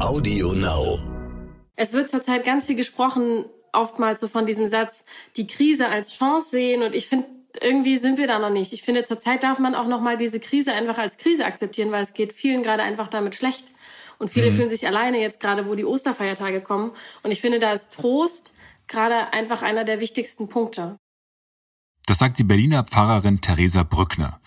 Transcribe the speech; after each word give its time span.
Audio 0.00 0.52
Now. 0.52 0.98
Es 1.74 1.92
wird 1.92 2.08
zurzeit 2.08 2.44
ganz 2.44 2.64
viel 2.64 2.76
gesprochen, 2.76 3.44
oftmals 3.72 4.20
so 4.20 4.28
von 4.28 4.46
diesem 4.46 4.66
Satz, 4.66 5.04
die 5.36 5.46
Krise 5.46 5.88
als 5.88 6.12
Chance 6.16 6.50
sehen. 6.50 6.82
Und 6.82 6.94
ich 6.94 7.08
finde, 7.08 7.26
irgendwie 7.60 7.98
sind 7.98 8.16
wir 8.16 8.28
da 8.28 8.38
noch 8.38 8.50
nicht. 8.50 8.72
Ich 8.72 8.82
finde, 8.82 9.04
zurzeit 9.04 9.42
darf 9.42 9.58
man 9.58 9.74
auch 9.74 9.88
noch 9.88 10.00
mal 10.00 10.16
diese 10.16 10.38
Krise 10.38 10.72
einfach 10.72 10.98
als 10.98 11.18
Krise 11.18 11.44
akzeptieren, 11.44 11.90
weil 11.90 12.04
es 12.04 12.14
geht 12.14 12.32
vielen 12.32 12.62
gerade 12.62 12.84
einfach 12.84 13.08
damit 13.08 13.34
schlecht. 13.34 13.64
Und 14.18 14.30
viele 14.30 14.50
mhm. 14.52 14.56
fühlen 14.56 14.68
sich 14.68 14.86
alleine 14.86 15.20
jetzt 15.20 15.40
gerade, 15.40 15.66
wo 15.68 15.74
die 15.74 15.84
Osterfeiertage 15.84 16.60
kommen. 16.60 16.92
Und 17.24 17.32
ich 17.32 17.40
finde, 17.40 17.58
da 17.58 17.72
ist 17.72 17.92
Trost 17.92 18.54
gerade 18.86 19.32
einfach 19.32 19.62
einer 19.62 19.84
der 19.84 19.98
wichtigsten 19.98 20.48
Punkte. 20.48 20.96
Das 22.06 22.18
sagt 22.18 22.38
die 22.38 22.44
Berliner 22.44 22.84
Pfarrerin 22.84 23.40
Theresa 23.40 23.82
Brückner. 23.82 24.40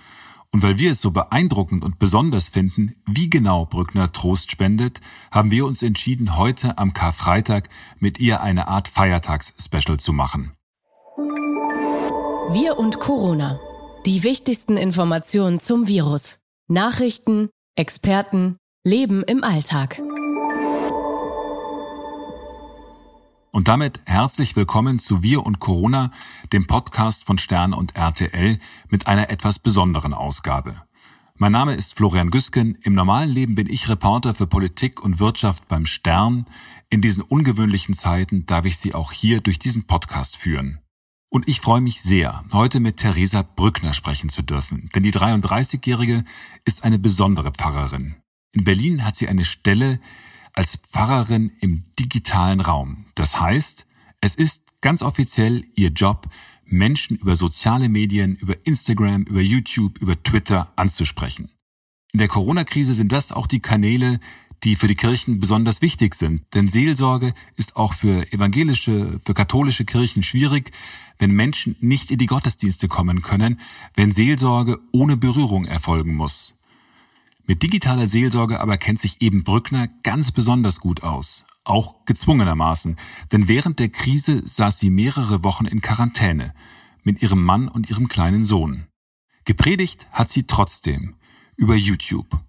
Und 0.53 0.63
weil 0.63 0.79
wir 0.79 0.91
es 0.91 1.01
so 1.01 1.11
beeindruckend 1.11 1.83
und 1.83 1.97
besonders 1.97 2.49
finden, 2.49 2.95
wie 3.07 3.29
genau 3.29 3.65
Brückner 3.65 4.11
Trost 4.11 4.51
spendet, 4.51 4.99
haben 5.31 5.49
wir 5.49 5.65
uns 5.65 5.81
entschieden, 5.81 6.37
heute 6.37 6.77
am 6.77 6.93
Karfreitag 6.93 7.69
mit 7.99 8.19
ihr 8.19 8.41
eine 8.41 8.67
Art 8.67 8.89
Feiertags-Special 8.89 9.97
zu 9.97 10.11
machen. 10.11 10.51
Wir 12.51 12.77
und 12.77 12.99
Corona. 12.99 13.61
Die 14.05 14.23
wichtigsten 14.23 14.75
Informationen 14.75 15.61
zum 15.61 15.87
Virus. 15.87 16.39
Nachrichten, 16.67 17.49
Experten, 17.77 18.57
Leben 18.83 19.23
im 19.23 19.45
Alltag. 19.45 20.01
Und 23.53 23.67
damit 23.67 23.99
herzlich 24.05 24.55
willkommen 24.55 24.97
zu 24.97 25.23
Wir 25.23 25.45
und 25.45 25.59
Corona, 25.59 26.11
dem 26.53 26.67
Podcast 26.67 27.25
von 27.25 27.37
Stern 27.37 27.73
und 27.73 27.97
RTL 27.97 28.57
mit 28.87 29.07
einer 29.07 29.29
etwas 29.29 29.59
besonderen 29.59 30.13
Ausgabe. 30.13 30.83
Mein 31.35 31.51
Name 31.51 31.75
ist 31.75 31.97
Florian 31.97 32.31
Güsken. 32.31 32.77
Im 32.83 32.93
normalen 32.93 33.29
Leben 33.29 33.55
bin 33.55 33.67
ich 33.67 33.89
Reporter 33.89 34.33
für 34.33 34.47
Politik 34.47 35.03
und 35.03 35.19
Wirtschaft 35.19 35.67
beim 35.67 35.85
Stern. 35.85 36.45
In 36.89 37.01
diesen 37.01 37.23
ungewöhnlichen 37.23 37.93
Zeiten 37.93 38.45
darf 38.45 38.63
ich 38.63 38.77
Sie 38.77 38.93
auch 38.93 39.11
hier 39.11 39.41
durch 39.41 39.59
diesen 39.59 39.85
Podcast 39.85 40.37
führen. 40.37 40.79
Und 41.27 41.49
ich 41.49 41.59
freue 41.59 41.81
mich 41.81 42.01
sehr, 42.01 42.45
heute 42.53 42.79
mit 42.79 42.97
Theresa 42.97 43.41
Brückner 43.41 43.93
sprechen 43.93 44.29
zu 44.29 44.43
dürfen, 44.43 44.89
denn 44.95 45.03
die 45.03 45.13
33-Jährige 45.13 46.23
ist 46.63 46.85
eine 46.85 46.99
besondere 46.99 47.51
Pfarrerin. 47.51 48.15
In 48.53 48.63
Berlin 48.63 49.03
hat 49.03 49.17
sie 49.17 49.27
eine 49.27 49.43
Stelle, 49.43 49.99
als 50.53 50.77
Pfarrerin 50.77 51.51
im 51.59 51.83
digitalen 51.99 52.61
Raum. 52.61 53.05
Das 53.15 53.39
heißt, 53.39 53.85
es 54.21 54.35
ist 54.35 54.63
ganz 54.81 55.01
offiziell 55.01 55.63
ihr 55.75 55.89
Job, 55.89 56.27
Menschen 56.65 57.17
über 57.17 57.35
soziale 57.35 57.89
Medien, 57.89 58.35
über 58.35 58.65
Instagram, 58.65 59.23
über 59.23 59.41
YouTube, 59.41 59.99
über 59.99 60.21
Twitter 60.21 60.71
anzusprechen. 60.75 61.49
In 62.13 62.19
der 62.19 62.27
Corona-Krise 62.27 62.93
sind 62.93 63.11
das 63.11 63.31
auch 63.31 63.47
die 63.47 63.59
Kanäle, 63.59 64.19
die 64.63 64.75
für 64.75 64.87
die 64.87 64.95
Kirchen 64.95 65.39
besonders 65.39 65.81
wichtig 65.81 66.15
sind. 66.15 66.43
Denn 66.53 66.67
Seelsorge 66.67 67.33
ist 67.55 67.75
auch 67.75 67.93
für 67.93 68.31
evangelische, 68.31 69.19
für 69.23 69.33
katholische 69.33 69.85
Kirchen 69.85 70.23
schwierig, 70.23 70.71
wenn 71.17 71.31
Menschen 71.31 71.75
nicht 71.79 72.11
in 72.11 72.17
die 72.17 72.25
Gottesdienste 72.25 72.87
kommen 72.87 73.21
können, 73.21 73.59
wenn 73.95 74.11
Seelsorge 74.11 74.79
ohne 74.91 75.17
Berührung 75.17 75.65
erfolgen 75.65 76.15
muss. 76.15 76.53
Mit 77.51 77.63
digitaler 77.63 78.07
Seelsorge 78.07 78.61
aber 78.61 78.77
kennt 78.77 78.99
sich 78.99 79.21
eben 79.21 79.43
Brückner 79.43 79.89
ganz 80.03 80.31
besonders 80.31 80.79
gut 80.79 81.03
aus. 81.03 81.43
Auch 81.65 82.05
gezwungenermaßen. 82.05 82.95
Denn 83.33 83.49
während 83.49 83.79
der 83.79 83.89
Krise 83.89 84.41
saß 84.47 84.79
sie 84.79 84.89
mehrere 84.89 85.43
Wochen 85.43 85.65
in 85.65 85.81
Quarantäne. 85.81 86.53
Mit 87.03 87.21
ihrem 87.21 87.43
Mann 87.43 87.67
und 87.67 87.89
ihrem 87.89 88.07
kleinen 88.07 88.45
Sohn. 88.45 88.87
Gepredigt 89.43 90.07
hat 90.13 90.29
sie 90.29 90.43
trotzdem. 90.43 91.15
Über 91.57 91.75
YouTube. 91.75 92.39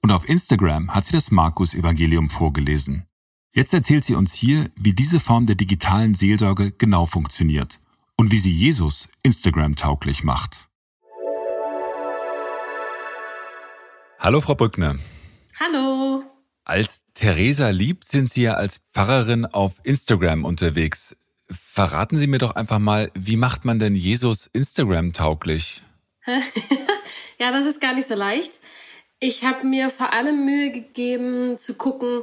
Und 0.00 0.10
auf 0.10 0.28
Instagram 0.28 0.92
hat 0.92 1.04
sie 1.04 1.12
das 1.12 1.30
Markus-Evangelium 1.30 2.28
vorgelesen. 2.28 3.04
Jetzt 3.54 3.72
erzählt 3.72 4.04
sie 4.04 4.16
uns 4.16 4.32
hier, 4.32 4.72
wie 4.74 4.92
diese 4.92 5.20
Form 5.20 5.46
der 5.46 5.54
digitalen 5.54 6.14
Seelsorge 6.14 6.72
genau 6.72 7.06
funktioniert 7.06 7.78
und 8.16 8.32
wie 8.32 8.38
sie 8.38 8.52
Jesus 8.52 9.08
Instagram 9.22 9.76
tauglich 9.76 10.24
macht. 10.24 10.68
Hallo, 14.22 14.40
Frau 14.40 14.54
Brückner. 14.54 15.00
Hallo. 15.58 16.22
Als 16.64 17.02
Theresa 17.12 17.70
liebt, 17.70 18.06
sind 18.06 18.30
Sie 18.30 18.42
ja 18.42 18.54
als 18.54 18.80
Pfarrerin 18.92 19.46
auf 19.46 19.80
Instagram 19.82 20.44
unterwegs. 20.44 21.16
Verraten 21.50 22.16
Sie 22.16 22.28
mir 22.28 22.38
doch 22.38 22.54
einfach 22.54 22.78
mal, 22.78 23.10
wie 23.14 23.36
macht 23.36 23.64
man 23.64 23.80
denn 23.80 23.96
Jesus 23.96 24.46
Instagram 24.52 25.12
tauglich? 25.12 25.82
ja, 27.40 27.50
das 27.50 27.66
ist 27.66 27.80
gar 27.80 27.94
nicht 27.94 28.06
so 28.06 28.14
leicht. 28.14 28.60
Ich 29.18 29.44
habe 29.44 29.66
mir 29.66 29.90
vor 29.90 30.12
allem 30.12 30.44
Mühe 30.44 30.70
gegeben 30.70 31.58
zu 31.58 31.74
gucken, 31.74 32.22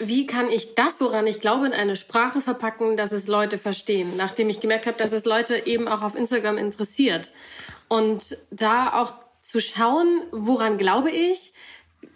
wie 0.00 0.26
kann 0.26 0.50
ich 0.50 0.74
das, 0.74 1.00
woran 1.00 1.28
ich 1.28 1.40
glaube, 1.40 1.66
in 1.66 1.72
eine 1.72 1.94
Sprache 1.94 2.40
verpacken, 2.40 2.96
dass 2.96 3.12
es 3.12 3.28
Leute 3.28 3.58
verstehen, 3.58 4.16
nachdem 4.16 4.48
ich 4.48 4.58
gemerkt 4.58 4.88
habe, 4.88 4.98
dass 4.98 5.12
es 5.12 5.24
Leute 5.24 5.68
eben 5.68 5.86
auch 5.86 6.02
auf 6.02 6.16
Instagram 6.16 6.58
interessiert. 6.58 7.30
Und 7.86 8.36
da 8.50 8.92
auch 8.92 9.27
zu 9.48 9.60
schauen, 9.62 10.22
woran 10.30 10.76
glaube 10.76 11.10
ich, 11.10 11.54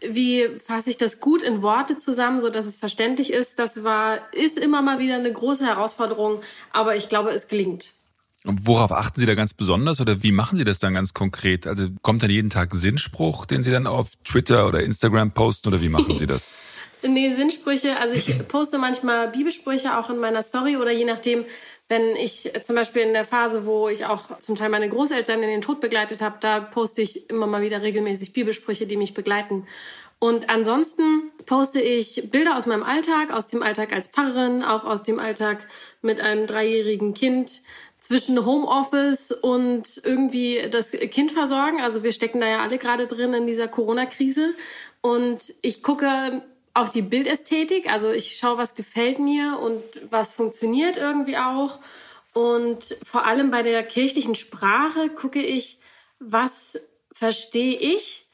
wie 0.00 0.48
fasse 0.62 0.91
ich 0.91 0.98
das 0.98 1.19
gut 1.19 1.43
in 1.43 1.62
Worte 1.62 1.97
zusammen, 1.97 2.41
so 2.41 2.50
dass 2.50 2.66
es 2.66 2.76
verständlich 2.76 3.32
ist. 3.32 3.59
Das 3.59 3.84
war, 3.84 4.20
ist 4.34 4.59
immer 4.59 4.82
mal 4.82 4.98
wieder 4.98 5.15
eine 5.15 5.32
große 5.32 5.65
Herausforderung, 5.65 6.43
aber 6.72 6.94
ich 6.97 7.09
glaube, 7.09 7.31
es 7.31 7.48
gelingt. 7.48 7.94
Und 8.44 8.66
worauf 8.66 8.93
achten 8.93 9.19
Sie 9.19 9.25
da 9.25 9.34
ganz 9.34 9.54
besonders 9.54 10.00
oder 10.00 10.22
wie 10.22 10.32
machen 10.32 10.59
Sie 10.59 10.65
das 10.65 10.78
dann 10.78 10.93
ganz 10.93 11.15
konkret? 11.15 11.66
Also 11.66 11.88
kommt 12.03 12.22
dann 12.22 12.31
jeden 12.31 12.50
Tag 12.50 12.75
ein 12.75 12.78
Sinnspruch, 12.78 13.47
den 13.47 13.62
Sie 13.62 13.70
dann 13.70 13.87
auf 13.87 14.10
Twitter 14.25 14.66
oder 14.66 14.82
Instagram 14.82 15.31
posten 15.31 15.69
oder 15.69 15.81
wie 15.81 15.88
machen 15.88 16.19
Sie 16.19 16.26
das? 16.26 16.53
nee, 17.03 17.34
Sinnsprüche, 17.34 17.97
also 17.99 18.14
ich 18.14 18.47
poste 18.49 18.78
manchmal 18.78 19.28
Bibelsprüche 19.28 19.97
auch 19.97 20.10
in 20.10 20.19
meiner 20.19 20.43
Story 20.43 20.76
oder 20.76 20.93
je 20.93 21.04
nachdem, 21.04 21.44
wenn 21.92 22.16
ich 22.16 22.50
zum 22.62 22.75
Beispiel 22.75 23.03
in 23.03 23.12
der 23.12 23.26
Phase, 23.26 23.66
wo 23.66 23.86
ich 23.86 24.06
auch 24.06 24.38
zum 24.38 24.56
Teil 24.56 24.70
meine 24.70 24.88
Großeltern 24.88 25.42
in 25.42 25.50
den 25.50 25.60
Tod 25.60 25.82
begleitet 25.82 26.22
habe, 26.22 26.36
da 26.41 26.58
poste 26.58 27.03
ich 27.03 27.28
immer 27.28 27.47
mal 27.47 27.60
wieder 27.60 27.82
regelmäßig 27.82 28.32
Bibelsprüche, 28.32 28.86
die 28.86 28.97
mich 28.97 29.12
begleiten. 29.12 29.66
Und 30.19 30.48
ansonsten 30.48 31.31
poste 31.44 31.82
ich 31.82 32.31
Bilder 32.31 32.56
aus 32.56 32.64
meinem 32.64 32.82
Alltag, 32.82 33.31
aus 33.31 33.47
dem 33.47 33.62
Alltag 33.62 33.92
als 33.92 34.08
Pfarrerin, 34.08 34.62
auch 34.62 34.84
aus 34.84 35.02
dem 35.02 35.19
Alltag 35.19 35.66
mit 36.00 36.22
einem 36.22 36.47
dreijährigen 36.47 37.12
Kind, 37.12 37.60
zwischen 38.00 38.44
Homeoffice 38.44 39.31
und 39.31 40.00
irgendwie 40.02 40.66
das 40.70 40.92
Kind 40.92 41.31
versorgen. 41.31 41.81
Also 41.81 42.02
wir 42.02 42.12
stecken 42.12 42.41
da 42.41 42.48
ja 42.48 42.62
alle 42.62 42.78
gerade 42.78 43.06
drin 43.06 43.34
in 43.34 43.47
dieser 43.47 43.69
Corona-Krise. 43.69 44.54
Und 45.02 45.54
ich 45.60 45.82
gucke 45.82 46.42
auf 46.75 46.91
die 46.91 47.03
Bildästhetik. 47.03 47.91
Also 47.91 48.10
ich 48.10 48.37
schaue, 48.37 48.59
was 48.59 48.75
gefällt 48.75 49.19
mir 49.19 49.59
und 49.59 49.83
was 50.10 50.33
funktioniert 50.33 50.97
irgendwie 50.97 51.37
auch. 51.37 51.78
Und 52.33 52.97
vor 53.05 53.27
allem 53.27 53.50
bei 53.50 53.62
der 53.62 53.83
kirchlichen 53.83 54.34
Sprache 54.34 55.11
gucke 55.11 55.43
ich, 55.43 55.78
was 56.19 56.78
verstehe 57.12 57.77
ich, 57.77 58.27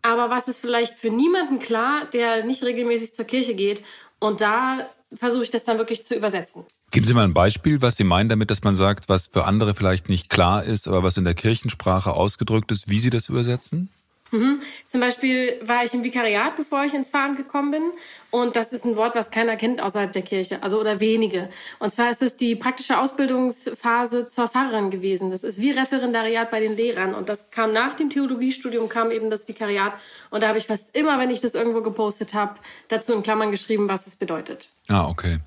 aber 0.00 0.30
was 0.30 0.48
ist 0.48 0.58
vielleicht 0.58 0.94
für 0.94 1.10
niemanden 1.10 1.58
klar, 1.58 2.06
der 2.12 2.44
nicht 2.44 2.62
regelmäßig 2.62 3.14
zur 3.14 3.24
Kirche 3.24 3.54
geht. 3.54 3.84
Und 4.18 4.40
da 4.40 4.88
versuche 5.16 5.44
ich 5.44 5.50
das 5.50 5.64
dann 5.64 5.78
wirklich 5.78 6.04
zu 6.04 6.14
übersetzen. 6.14 6.64
Geben 6.90 7.04
Sie 7.06 7.14
mal 7.14 7.24
ein 7.24 7.34
Beispiel, 7.34 7.82
was 7.82 7.96
Sie 7.96 8.04
meinen 8.04 8.28
damit, 8.28 8.50
dass 8.50 8.62
man 8.62 8.74
sagt, 8.74 9.08
was 9.08 9.26
für 9.26 9.44
andere 9.44 9.74
vielleicht 9.74 10.08
nicht 10.08 10.28
klar 10.28 10.64
ist, 10.64 10.88
aber 10.88 11.02
was 11.02 11.16
in 11.16 11.24
der 11.24 11.34
Kirchensprache 11.34 12.12
ausgedrückt 12.12 12.70
ist, 12.72 12.88
wie 12.88 12.98
Sie 12.98 13.10
das 13.10 13.28
übersetzen? 13.28 13.90
Mhm. 14.32 14.60
Zum 14.86 15.00
Beispiel 15.00 15.60
war 15.62 15.84
ich 15.84 15.92
im 15.92 16.04
Vikariat, 16.04 16.56
bevor 16.56 16.84
ich 16.84 16.94
ins 16.94 17.10
Fahren 17.10 17.36
gekommen 17.36 17.70
bin. 17.70 17.82
Und 18.30 18.56
das 18.56 18.72
ist 18.72 18.86
ein 18.86 18.96
Wort, 18.96 19.14
was 19.14 19.30
keiner 19.30 19.56
kennt 19.56 19.82
außerhalb 19.82 20.10
der 20.10 20.22
Kirche, 20.22 20.62
also 20.62 20.80
oder 20.80 21.00
wenige. 21.00 21.50
Und 21.78 21.92
zwar 21.92 22.10
ist 22.10 22.22
es 22.22 22.34
die 22.36 22.56
praktische 22.56 22.98
Ausbildungsphase 22.98 24.28
zur 24.28 24.48
Pfarrerin 24.48 24.90
gewesen. 24.90 25.30
Das 25.30 25.44
ist 25.44 25.60
wie 25.60 25.70
Referendariat 25.70 26.50
bei 26.50 26.60
den 26.60 26.74
Lehrern. 26.74 27.14
Und 27.14 27.28
das 27.28 27.50
kam 27.50 27.74
nach 27.74 27.94
dem 27.94 28.08
Theologiestudium, 28.08 28.88
kam 28.88 29.10
eben 29.10 29.28
das 29.28 29.46
Vikariat. 29.48 29.92
Und 30.30 30.42
da 30.42 30.48
habe 30.48 30.56
ich 30.56 30.66
fast 30.66 30.96
immer, 30.96 31.18
wenn 31.18 31.30
ich 31.30 31.42
das 31.42 31.54
irgendwo 31.54 31.82
gepostet 31.82 32.32
habe, 32.32 32.54
dazu 32.88 33.12
in 33.12 33.22
Klammern 33.22 33.50
geschrieben, 33.50 33.86
was 33.88 34.06
es 34.06 34.16
bedeutet. 34.16 34.70
Ah, 34.88 35.08
okay. 35.08 35.40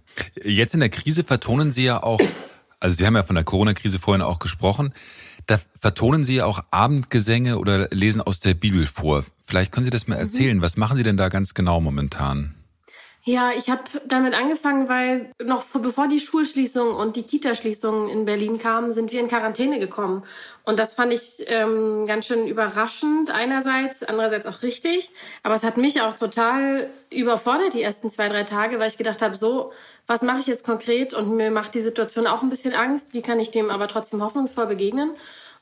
Jetzt 0.43 0.75
in 0.75 0.79
der 0.79 0.89
Krise 0.89 1.23
vertonen 1.23 1.71
Sie 1.71 1.85
ja 1.85 2.03
auch, 2.03 2.21
also 2.79 2.95
Sie 2.95 3.03
haben 3.03 3.15
ja 3.15 3.23
von 3.23 3.35
der 3.35 3.45
Corona-Krise 3.45 3.97
vorhin 3.97 4.21
auch 4.21 4.37
gesprochen. 4.37 4.93
Da 5.47 5.59
vertonen 5.79 6.23
Sie 6.23 6.41
auch 6.41 6.59
Abendgesänge 6.71 7.59
oder 7.59 7.87
lesen 7.91 8.21
aus 8.21 8.39
der 8.39 8.53
Bibel 8.53 8.85
vor. 8.85 9.23
Vielleicht 9.45 9.71
können 9.71 9.85
Sie 9.85 9.91
das 9.91 10.07
mal 10.07 10.15
mhm. 10.15 10.21
erzählen. 10.21 10.57
Mhm. 10.57 10.61
Was 10.61 10.77
machen 10.77 10.97
Sie 10.97 11.03
denn 11.03 11.17
da 11.17 11.29
ganz 11.29 11.53
genau 11.53 11.81
momentan? 11.81 12.55
Ja, 13.27 13.51
ich 13.57 13.71
habe 13.71 13.81
damit 14.07 14.35
angefangen, 14.35 14.87
weil 14.87 15.31
noch 15.43 15.65
bevor 15.81 16.07
die 16.07 16.19
Schulschließung 16.19 16.93
und 16.93 17.15
die 17.15 17.23
Kitaschließung 17.23 18.07
in 18.07 18.25
Berlin 18.25 18.59
kamen, 18.59 18.91
sind 18.91 19.11
wir 19.11 19.19
in 19.19 19.29
Quarantäne 19.29 19.79
gekommen. 19.79 20.23
Und 20.65 20.79
das 20.79 20.95
fand 20.95 21.13
ich 21.13 21.45
ähm, 21.47 22.05
ganz 22.07 22.25
schön 22.25 22.47
überraschend 22.47 23.29
einerseits, 23.29 24.03
andererseits 24.03 24.47
auch 24.47 24.63
richtig. 24.63 25.11
Aber 25.43 25.53
es 25.53 25.63
hat 25.63 25.77
mich 25.77 26.01
auch 26.01 26.15
total 26.15 26.89
überfordert 27.11 27.75
die 27.75 27.83
ersten 27.83 28.09
zwei, 28.09 28.27
drei 28.29 28.43
Tage, 28.43 28.79
weil 28.79 28.89
ich 28.89 28.97
gedacht 28.97 29.21
habe, 29.21 29.35
so, 29.35 29.71
was 30.07 30.23
mache 30.23 30.39
ich 30.39 30.47
jetzt 30.47 30.65
konkret? 30.65 31.13
Und 31.13 31.35
mir 31.35 31.51
macht 31.51 31.75
die 31.75 31.81
Situation 31.81 32.25
auch 32.25 32.41
ein 32.41 32.49
bisschen 32.49 32.73
Angst. 32.73 33.13
Wie 33.13 33.21
kann 33.21 33.39
ich 33.39 33.51
dem 33.51 33.69
aber 33.69 33.87
trotzdem 33.87 34.23
hoffnungsvoll 34.23 34.65
begegnen? 34.65 35.11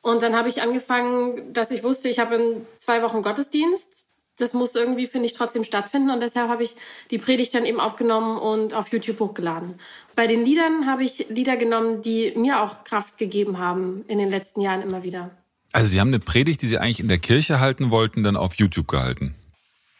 Und 0.02 0.22
dann 0.22 0.36
habe 0.36 0.50
ich 0.50 0.62
angefangen, 0.62 1.54
dass 1.54 1.72
ich 1.72 1.84
wusste, 1.84 2.10
ich 2.10 2.20
habe 2.20 2.36
in 2.36 2.68
zwei 2.78 3.02
Wochen 3.04 3.22
Gottesdienst 3.24 4.03
das 4.38 4.53
muss 4.53 4.75
irgendwie, 4.75 5.07
finde 5.07 5.27
ich, 5.27 5.33
trotzdem 5.33 5.63
stattfinden. 5.63 6.09
Und 6.09 6.21
deshalb 6.21 6.50
habe 6.50 6.63
ich 6.63 6.75
die 7.12 7.18
Predigt 7.18 7.53
dann 7.53 7.65
eben 7.65 7.80
aufgenommen 7.80 8.38
und 8.38 8.74
auf 8.74 8.89
YouTube 8.89 9.19
hochgeladen. 9.19 9.75
Bei 10.15 10.27
den 10.27 10.44
Liedern 10.44 10.88
habe 10.88 11.03
ich 11.03 11.27
Lieder 11.30 11.57
genommen, 11.57 12.01
die 12.01 12.33
mir 12.35 12.62
auch 12.62 12.83
Kraft 12.83 13.18
gegeben 13.18 13.59
haben 13.59 14.03
in 14.07 14.18
den 14.18 14.30
letzten 14.30 14.62
Jahren 14.62 14.81
immer 14.81 15.03
wieder. 15.03 15.31
Also 15.71 15.89
Sie 15.89 16.00
haben 16.00 16.09
eine 16.09 16.19
Predigt, 16.19 16.62
die 16.62 16.68
Sie 16.68 16.77
eigentlich 16.77 17.00
in 17.00 17.07
der 17.07 17.18
Kirche 17.18 17.59
halten 17.59 17.89
wollten, 17.89 18.24
dann 18.24 18.35
auf 18.35 18.56
YouTube 18.56 18.88
gehalten. 18.88 19.35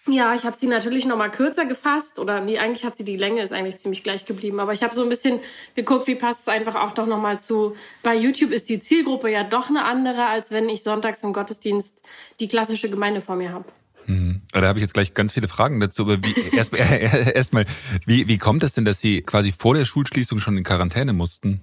Ja, 0.06 0.36
ich 0.36 0.44
habe 0.44 0.56
sie 0.58 0.68
natürlich 0.68 1.06
noch 1.06 1.16
mal 1.16 1.30
kürzer 1.30 1.66
gefasst 1.66 2.20
oder 2.20 2.42
nee, 2.42 2.60
eigentlich 2.60 2.84
hat 2.84 2.98
sie 2.98 3.06
die 3.06 3.16
Länge 3.16 3.42
ist 3.42 3.54
eigentlich 3.54 3.78
ziemlich 3.78 4.04
gleich 4.04 4.26
geblieben, 4.26 4.60
aber 4.60 4.74
ich 4.74 4.84
habe 4.84 4.94
so 4.94 5.02
ein 5.02 5.08
bisschen 5.08 5.40
geguckt, 5.76 6.08
wie 6.08 6.16
passt 6.16 6.42
es 6.42 6.48
einfach 6.50 6.76
auch 6.76 6.92
doch 6.92 7.06
noch 7.06 7.22
mal 7.22 7.40
zu. 7.40 7.78
Bei 8.02 8.14
YouTube 8.14 8.52
ist 8.52 8.68
die 8.68 8.82
Zielgruppe 8.82 9.32
ja 9.32 9.46
doch 9.46 9.70
eine 9.70 9.86
andere, 9.86 10.26
als 10.26 10.52
wenn 10.52 10.68
ich 10.68 10.84
sonntags 10.84 11.24
im 11.24 11.32
Gottesdienst 11.32 12.02
die 12.42 12.50
klassische 12.50 12.90
Gemeinde 12.90 13.22
vor 13.22 13.38
mir 13.38 13.54
habe. 13.54 13.64
Mhm. 14.06 14.42
Da 14.52 14.62
habe 14.62 14.80
ich 14.80 14.84
jetzt 14.84 14.94
gleich 14.94 15.14
ganz 15.14 15.34
viele 15.34 15.48
Fragen 15.48 15.80
dazu. 15.80 16.04
Aber 16.04 16.18
wie, 16.24 16.34
erst, 16.56 16.74
erst 16.74 17.54
wie, 18.06 18.28
wie 18.28 18.38
kommt 18.38 18.64
es 18.64 18.74
denn, 18.74 18.86
dass 18.86 19.00
Sie 19.00 19.22
quasi 19.22 19.52
vor 19.52 19.76
der 19.76 19.86
Schulschließung 19.86 20.40
schon 20.40 20.58
in 20.58 20.64
Quarantäne 20.64 21.14
mussten? 21.14 21.62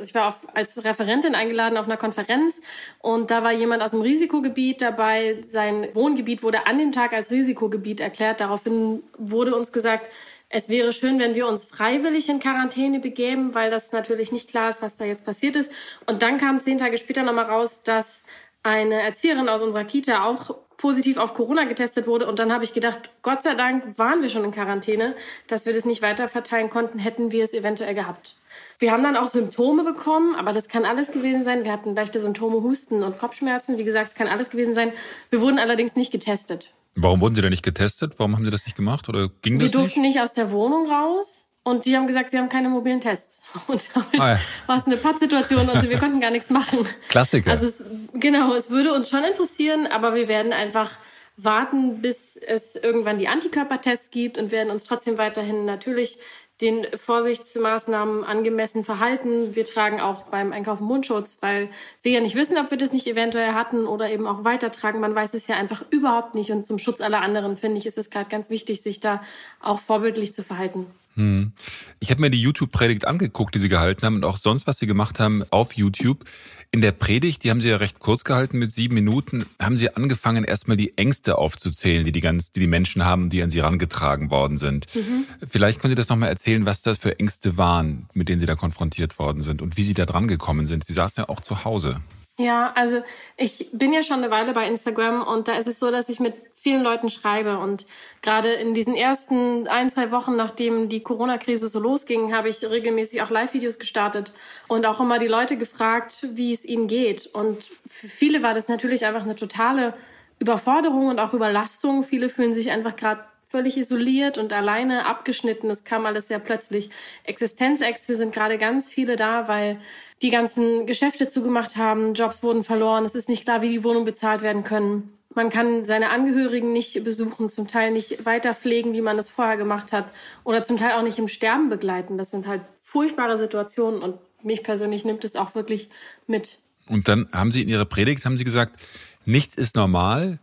Ich 0.00 0.14
war 0.14 0.28
auf, 0.28 0.38
als 0.54 0.84
Referentin 0.84 1.34
eingeladen 1.34 1.78
auf 1.78 1.86
einer 1.86 1.96
Konferenz 1.96 2.60
und 3.00 3.30
da 3.30 3.42
war 3.42 3.52
jemand 3.52 3.82
aus 3.82 3.92
dem 3.92 4.02
Risikogebiet 4.02 4.82
dabei. 4.82 5.36
Sein 5.42 5.88
Wohngebiet 5.94 6.42
wurde 6.42 6.66
an 6.66 6.78
dem 6.78 6.92
Tag 6.92 7.12
als 7.12 7.30
Risikogebiet 7.30 8.00
erklärt. 8.00 8.40
Daraufhin 8.40 9.02
wurde 9.16 9.54
uns 9.54 9.72
gesagt, 9.72 10.08
es 10.50 10.68
wäre 10.68 10.92
schön, 10.92 11.18
wenn 11.18 11.34
wir 11.34 11.48
uns 11.48 11.64
freiwillig 11.64 12.28
in 12.28 12.38
Quarantäne 12.38 13.00
begeben, 13.00 13.54
weil 13.54 13.70
das 13.70 13.92
natürlich 13.92 14.30
nicht 14.30 14.48
klar 14.48 14.70
ist, 14.70 14.82
was 14.82 14.96
da 14.96 15.04
jetzt 15.04 15.24
passiert 15.24 15.56
ist. 15.56 15.72
Und 16.06 16.22
dann 16.22 16.38
kam 16.38 16.60
zehn 16.60 16.78
Tage 16.78 16.98
später 16.98 17.22
nochmal 17.22 17.46
raus, 17.46 17.82
dass 17.82 18.22
eine 18.64 19.00
Erzieherin 19.02 19.48
aus 19.48 19.62
unserer 19.62 19.84
Kita 19.84 20.24
auch 20.24 20.56
positiv 20.76 21.18
auf 21.18 21.34
Corona 21.34 21.64
getestet 21.64 22.06
wurde. 22.06 22.26
Und 22.26 22.38
dann 22.38 22.52
habe 22.52 22.64
ich 22.64 22.74
gedacht, 22.74 23.10
Gott 23.22 23.42
sei 23.42 23.54
Dank 23.54 23.96
waren 23.98 24.22
wir 24.22 24.28
schon 24.28 24.44
in 24.44 24.50
Quarantäne, 24.50 25.14
dass 25.46 25.66
wir 25.66 25.72
das 25.72 25.84
nicht 25.84 26.02
weiter 26.02 26.28
verteilen 26.28 26.68
konnten, 26.68 26.98
hätten 26.98 27.30
wir 27.30 27.44
es 27.44 27.52
eventuell 27.52 27.94
gehabt. 27.94 28.36
Wir 28.78 28.90
haben 28.90 29.02
dann 29.02 29.16
auch 29.16 29.28
Symptome 29.28 29.84
bekommen, 29.84 30.34
aber 30.34 30.52
das 30.52 30.68
kann 30.68 30.84
alles 30.84 31.12
gewesen 31.12 31.44
sein. 31.44 31.64
Wir 31.64 31.72
hatten 31.72 31.94
leichte 31.94 32.18
Symptome, 32.20 32.62
Husten 32.62 33.02
und 33.02 33.18
Kopfschmerzen. 33.18 33.78
Wie 33.78 33.84
gesagt, 33.84 34.08
es 34.08 34.14
kann 34.14 34.28
alles 34.28 34.50
gewesen 34.50 34.74
sein. 34.74 34.92
Wir 35.30 35.40
wurden 35.40 35.58
allerdings 35.58 35.94
nicht 35.96 36.10
getestet. 36.10 36.72
Warum 36.96 37.20
wurden 37.20 37.34
Sie 37.34 37.40
denn 37.40 37.50
nicht 37.50 37.64
getestet? 37.64 38.14
Warum 38.18 38.36
haben 38.36 38.44
Sie 38.44 38.50
das 38.50 38.66
nicht 38.66 38.76
gemacht? 38.76 39.08
Oder 39.08 39.28
ging 39.42 39.58
das 39.58 39.72
Wir 39.72 39.78
durften 39.80 40.00
nicht? 40.02 40.14
nicht 40.14 40.22
aus 40.22 40.32
der 40.32 40.50
Wohnung 40.52 40.90
raus. 40.90 41.48
Und 41.64 41.86
die 41.86 41.96
haben 41.96 42.06
gesagt, 42.06 42.30
sie 42.30 42.38
haben 42.38 42.50
keine 42.50 42.68
mobilen 42.68 43.00
Tests. 43.00 43.42
Und 43.66 43.82
damit 43.94 44.20
ah, 44.20 44.32
ja. 44.34 44.38
war 44.66 44.76
es 44.76 44.86
eine 44.86 44.98
Pattsituation. 44.98 45.68
Also 45.70 45.88
wir 45.88 45.98
konnten 45.98 46.20
gar 46.20 46.30
nichts 46.30 46.50
machen. 46.50 46.86
Klassiker. 47.08 47.50
Also 47.50 47.66
es, 47.66 47.84
genau, 48.12 48.54
es 48.54 48.70
würde 48.70 48.92
uns 48.92 49.08
schon 49.08 49.24
interessieren, 49.24 49.86
aber 49.86 50.14
wir 50.14 50.28
werden 50.28 50.52
einfach 50.52 50.90
warten, 51.36 52.02
bis 52.02 52.36
es 52.36 52.76
irgendwann 52.76 53.18
die 53.18 53.28
Antikörpertests 53.28 54.10
gibt 54.10 54.38
und 54.38 54.52
werden 54.52 54.70
uns 54.70 54.84
trotzdem 54.84 55.18
weiterhin 55.18 55.64
natürlich 55.64 56.18
den 56.60 56.86
Vorsichtsmaßnahmen 56.94 58.22
angemessen 58.22 58.84
verhalten. 58.84 59.56
Wir 59.56 59.64
tragen 59.64 60.00
auch 60.00 60.24
beim 60.24 60.52
Einkaufen 60.52 60.84
Mundschutz, 60.84 61.38
weil 61.40 61.68
wir 62.02 62.12
ja 62.12 62.20
nicht 62.20 62.36
wissen, 62.36 62.58
ob 62.58 62.70
wir 62.70 62.78
das 62.78 62.92
nicht 62.92 63.08
eventuell 63.08 63.54
hatten 63.54 63.86
oder 63.86 64.10
eben 64.10 64.26
auch 64.26 64.44
weitertragen. 64.44 65.00
Man 65.00 65.14
weiß 65.14 65.34
es 65.34 65.48
ja 65.48 65.56
einfach 65.56 65.82
überhaupt 65.90 66.34
nicht. 66.34 66.52
Und 66.52 66.66
zum 66.66 66.78
Schutz 66.78 67.00
aller 67.00 67.22
anderen, 67.22 67.56
finde 67.56 67.78
ich, 67.78 67.86
ist 67.86 67.98
es 67.98 68.10
gerade 68.10 68.28
ganz 68.28 68.50
wichtig, 68.50 68.82
sich 68.82 69.00
da 69.00 69.22
auch 69.60 69.80
vorbildlich 69.80 70.32
zu 70.32 70.44
verhalten. 70.44 70.86
Hm. 71.16 71.52
Ich 72.00 72.10
habe 72.10 72.20
mir 72.20 72.30
die 72.30 72.40
YouTube-Predigt 72.40 73.06
angeguckt, 73.06 73.54
die 73.54 73.58
Sie 73.58 73.68
gehalten 73.68 74.04
haben 74.04 74.16
und 74.16 74.24
auch 74.24 74.36
sonst, 74.36 74.66
was 74.66 74.78
Sie 74.78 74.86
gemacht 74.86 75.20
haben 75.20 75.44
auf 75.50 75.74
YouTube. 75.74 76.24
In 76.70 76.80
der 76.80 76.90
Predigt, 76.90 77.44
die 77.44 77.50
haben 77.50 77.60
Sie 77.60 77.68
ja 77.68 77.76
recht 77.76 78.00
kurz 78.00 78.24
gehalten 78.24 78.58
mit 78.58 78.72
sieben 78.72 78.94
Minuten, 78.94 79.46
haben 79.62 79.76
Sie 79.76 79.94
angefangen, 79.94 80.42
erstmal 80.42 80.76
die 80.76 80.98
Ängste 80.98 81.38
aufzuzählen, 81.38 82.04
die 82.04 82.10
die, 82.10 82.20
ganz, 82.20 82.50
die, 82.50 82.60
die 82.60 82.66
Menschen 82.66 83.04
haben, 83.04 83.30
die 83.30 83.42
an 83.42 83.50
Sie 83.50 83.60
herangetragen 83.60 84.30
worden 84.30 84.56
sind. 84.56 84.86
Mhm. 84.94 85.24
Vielleicht 85.48 85.80
können 85.80 85.92
Sie 85.92 85.96
das 85.96 86.08
nochmal 86.08 86.30
erzählen, 86.30 86.66
was 86.66 86.82
das 86.82 86.98
für 86.98 87.18
Ängste 87.20 87.56
waren, 87.56 88.08
mit 88.12 88.28
denen 88.28 88.40
Sie 88.40 88.46
da 88.46 88.56
konfrontiert 88.56 89.20
worden 89.20 89.42
sind 89.42 89.62
und 89.62 89.76
wie 89.76 89.84
Sie 89.84 89.94
da 89.94 90.04
dran 90.04 90.26
gekommen 90.26 90.66
sind. 90.66 90.84
Sie 90.84 90.94
saßen 90.94 91.22
ja 91.22 91.28
auch 91.28 91.40
zu 91.40 91.64
Hause. 91.64 92.00
Ja, 92.38 92.72
also 92.74 93.02
ich 93.36 93.68
bin 93.72 93.92
ja 93.92 94.02
schon 94.02 94.18
eine 94.18 94.30
Weile 94.30 94.52
bei 94.52 94.66
Instagram 94.66 95.22
und 95.22 95.46
da 95.46 95.56
ist 95.56 95.68
es 95.68 95.78
so, 95.78 95.90
dass 95.92 96.08
ich 96.08 96.18
mit 96.18 96.34
vielen 96.54 96.82
Leuten 96.82 97.08
schreibe. 97.08 97.58
Und 97.58 97.86
gerade 98.22 98.52
in 98.54 98.74
diesen 98.74 98.96
ersten 98.96 99.68
ein, 99.68 99.88
zwei 99.90 100.10
Wochen, 100.10 100.34
nachdem 100.34 100.88
die 100.88 101.02
Corona-Krise 101.02 101.68
so 101.68 101.78
losging, 101.78 102.34
habe 102.34 102.48
ich 102.48 102.68
regelmäßig 102.68 103.22
auch 103.22 103.30
Live-Videos 103.30 103.78
gestartet 103.78 104.32
und 104.66 104.84
auch 104.86 104.98
immer 104.98 105.18
die 105.20 105.28
Leute 105.28 105.56
gefragt, 105.56 106.26
wie 106.32 106.52
es 106.52 106.64
ihnen 106.64 106.88
geht. 106.88 107.26
Und 107.26 107.62
für 107.86 108.08
viele 108.08 108.42
war 108.42 108.54
das 108.54 108.66
natürlich 108.66 109.06
einfach 109.06 109.22
eine 109.22 109.36
totale 109.36 109.94
Überforderung 110.40 111.08
und 111.08 111.20
auch 111.20 111.34
Überlastung. 111.34 112.02
Viele 112.02 112.28
fühlen 112.30 112.54
sich 112.54 112.70
einfach 112.72 112.96
gerade 112.96 113.24
völlig 113.54 113.76
isoliert 113.76 114.36
und 114.36 114.52
alleine 114.52 115.06
abgeschnitten. 115.06 115.70
Es 115.70 115.84
kam 115.84 116.06
alles 116.06 116.26
sehr 116.26 116.40
plötzlich. 116.40 116.90
Existenzängste 117.22 118.16
sind 118.16 118.34
gerade 118.34 118.58
ganz 118.58 118.90
viele 118.90 119.14
da, 119.14 119.46
weil 119.46 119.78
die 120.22 120.30
ganzen 120.30 120.86
Geschäfte 120.86 121.28
zugemacht 121.28 121.76
haben, 121.76 122.14
Jobs 122.14 122.42
wurden 122.42 122.64
verloren, 122.64 123.04
es 123.04 123.14
ist 123.14 123.28
nicht 123.28 123.44
klar, 123.44 123.62
wie 123.62 123.68
die 123.68 123.84
Wohnungen 123.84 124.06
bezahlt 124.06 124.42
werden 124.42 124.64
können. 124.64 125.12
Man 125.36 125.50
kann 125.50 125.84
seine 125.84 126.10
Angehörigen 126.10 126.72
nicht 126.72 127.04
besuchen, 127.04 127.48
zum 127.48 127.68
Teil 127.68 127.92
nicht 127.92 128.26
weiter 128.26 128.54
pflegen, 128.54 128.92
wie 128.92 129.00
man 129.00 129.20
es 129.20 129.28
vorher 129.28 129.56
gemacht 129.56 129.92
hat, 129.92 130.06
oder 130.42 130.64
zum 130.64 130.76
Teil 130.76 130.98
auch 130.98 131.02
nicht 131.02 131.20
im 131.20 131.28
Sterben 131.28 131.68
begleiten. 131.68 132.18
Das 132.18 132.32
sind 132.32 132.48
halt 132.48 132.62
furchtbare 132.82 133.38
Situationen 133.38 134.00
und 134.00 134.16
mich 134.42 134.64
persönlich 134.64 135.04
nimmt 135.04 135.22
es 135.22 135.36
auch 135.36 135.54
wirklich 135.54 135.90
mit. 136.26 136.58
Und 136.88 137.06
dann 137.06 137.28
haben 137.32 137.52
Sie 137.52 137.62
in 137.62 137.68
Ihrer 137.68 137.84
Predigt 137.84 138.24
haben 138.24 138.36
Sie 138.36 138.44
gesagt, 138.44 138.80
nichts 139.24 139.54
ist 139.54 139.76
normal, 139.76 140.40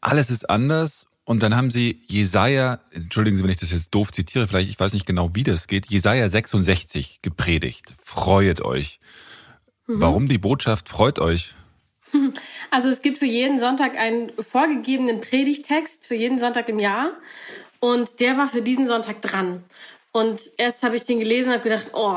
alles 0.00 0.30
ist 0.30 0.48
anders. 0.48 1.06
Und 1.26 1.42
dann 1.42 1.56
haben 1.56 1.72
Sie 1.72 2.00
Jesaja, 2.06 2.78
entschuldigen 2.92 3.36
Sie, 3.36 3.42
wenn 3.42 3.50
ich 3.50 3.58
das 3.58 3.72
jetzt 3.72 3.92
doof 3.92 4.12
zitiere, 4.12 4.46
vielleicht, 4.46 4.70
ich 4.70 4.78
weiß 4.78 4.92
nicht 4.92 5.06
genau, 5.06 5.34
wie 5.34 5.42
das 5.42 5.66
geht, 5.66 5.86
Jesaja 5.86 6.28
66 6.28 7.18
gepredigt. 7.20 7.94
Freuet 8.00 8.62
euch. 8.62 9.00
Mhm. 9.88 10.00
Warum 10.00 10.28
die 10.28 10.38
Botschaft 10.38 10.88
freut 10.88 11.18
euch? 11.18 11.52
Also 12.70 12.88
es 12.88 13.00
gibt 13.02 13.18
für 13.18 13.26
jeden 13.26 13.58
Sonntag 13.58 13.96
einen 13.96 14.30
vorgegebenen 14.38 15.20
Predigtext, 15.20 16.06
für 16.06 16.14
jeden 16.14 16.38
Sonntag 16.38 16.68
im 16.68 16.78
Jahr. 16.78 17.12
Und 17.80 18.20
der 18.20 18.36
war 18.36 18.48
für 18.48 18.62
diesen 18.62 18.86
Sonntag 18.86 19.22
dran. 19.22 19.64
Und 20.12 20.50
erst 20.58 20.82
habe 20.82 20.96
ich 20.96 21.04
den 21.04 21.18
gelesen 21.18 21.48
und 21.48 21.54
habe 21.54 21.68
gedacht, 21.68 21.90
oh, 21.92 22.14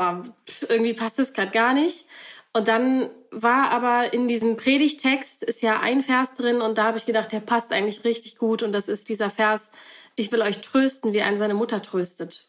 irgendwie 0.68 0.94
passt 0.94 1.18
das 1.18 1.32
gerade 1.32 1.50
gar 1.50 1.74
nicht. 1.74 2.04
Und 2.52 2.68
dann 2.68 3.10
war 3.30 3.70
aber 3.70 4.12
in 4.12 4.28
diesem 4.28 4.56
Predigtext 4.56 5.42
ist 5.42 5.62
ja 5.62 5.80
ein 5.80 6.02
Vers 6.02 6.34
drin 6.34 6.60
und 6.60 6.78
da 6.78 6.84
habe 6.84 6.98
ich 6.98 7.06
gedacht, 7.06 7.32
der 7.32 7.40
passt 7.40 7.72
eigentlich 7.72 8.04
richtig 8.04 8.36
gut. 8.36 8.62
Und 8.62 8.72
das 8.72 8.88
ist 8.88 9.08
dieser 9.08 9.30
Vers, 9.30 9.70
ich 10.16 10.32
will 10.32 10.42
euch 10.42 10.60
trösten, 10.60 11.12
wie 11.12 11.22
ein 11.22 11.38
seine 11.38 11.54
Mutter 11.54 11.82
tröstet. 11.82 12.48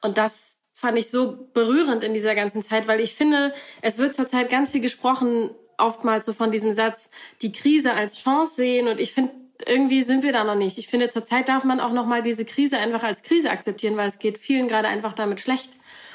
Und 0.00 0.18
das 0.18 0.56
fand 0.72 0.98
ich 0.98 1.10
so 1.10 1.48
berührend 1.52 2.04
in 2.04 2.14
dieser 2.14 2.34
ganzen 2.34 2.62
Zeit, 2.62 2.88
weil 2.88 3.00
ich 3.00 3.14
finde, 3.14 3.52
es 3.82 3.98
wird 3.98 4.14
zurzeit 4.14 4.48
ganz 4.48 4.70
viel 4.70 4.80
gesprochen 4.80 5.50
oftmals 5.76 6.26
so 6.26 6.32
von 6.32 6.52
diesem 6.52 6.72
Satz, 6.72 7.10
die 7.42 7.52
Krise 7.52 7.94
als 7.94 8.22
Chance 8.22 8.54
sehen. 8.56 8.88
Und 8.88 9.00
ich 9.00 9.12
finde, 9.12 9.32
irgendwie 9.66 10.02
sind 10.02 10.22
wir 10.22 10.32
da 10.32 10.44
noch 10.44 10.54
nicht. 10.54 10.78
Ich 10.78 10.88
finde, 10.88 11.10
zurzeit 11.10 11.48
darf 11.48 11.64
man 11.64 11.80
auch 11.80 11.92
noch 11.92 12.06
mal 12.06 12.22
diese 12.22 12.44
Krise 12.44 12.78
einfach 12.78 13.02
als 13.02 13.22
Krise 13.22 13.50
akzeptieren, 13.50 13.96
weil 13.96 14.08
es 14.08 14.18
geht 14.18 14.38
vielen 14.38 14.68
gerade 14.68 14.88
einfach 14.88 15.12
damit 15.12 15.40
schlecht. 15.40 15.70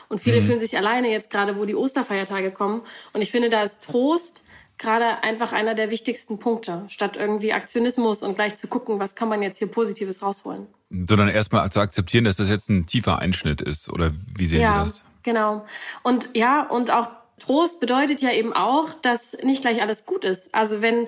Und 0.10 0.22
viele 0.22 0.42
mhm. 0.42 0.46
fühlen 0.46 0.60
sich 0.60 0.78
alleine 0.78 1.10
jetzt 1.10 1.30
gerade, 1.30 1.58
wo 1.58 1.66
die 1.66 1.76
Osterfeiertage 1.76 2.52
kommen. 2.52 2.82
Und 3.14 3.22
ich 3.22 3.32
finde, 3.32 3.50
da 3.50 3.64
ist 3.64 3.84
Trost 3.84 4.44
gerade 4.78 5.24
einfach 5.24 5.54
einer 5.54 5.74
der 5.74 5.90
wichtigsten 5.90 6.40
Punkte, 6.40 6.84
statt 6.90 7.16
irgendwie 7.18 7.54
Aktionismus 7.54 8.24
und 8.24 8.36
gleich 8.36 8.58
zu 8.58 8.68
gucken, 8.68 9.00
was 9.00 9.16
kann 9.16 9.30
man 9.30 9.42
jetzt 9.42 9.58
hier 9.58 9.68
Positives 9.68 10.22
rausholen. 10.22 10.68
Sondern 10.90 11.30
erstmal 11.30 11.72
zu 11.72 11.80
akzeptieren, 11.80 12.26
dass 12.26 12.38
das 12.38 12.50
jetzt 12.50 12.70
ein 12.70 12.86
tiefer 12.86 13.20
Einschnitt 13.20 13.62
ist. 13.62 13.92
Oder 13.92 14.12
wie 14.36 14.48
sehen 14.48 14.62
ja, 14.62 14.86
Sie 14.86 14.92
das? 14.92 15.04
Genau. 15.24 15.66
Und 16.04 16.30
ja, 16.34 16.68
und 16.68 16.92
auch 16.92 17.10
Trost 17.40 17.80
bedeutet 17.80 18.22
ja 18.22 18.32
eben 18.32 18.54
auch, 18.54 18.90
dass 19.02 19.38
nicht 19.44 19.62
gleich 19.62 19.82
alles 19.82 20.06
gut 20.06 20.24
ist. 20.24 20.54
Also 20.54 20.82
wenn 20.82 21.08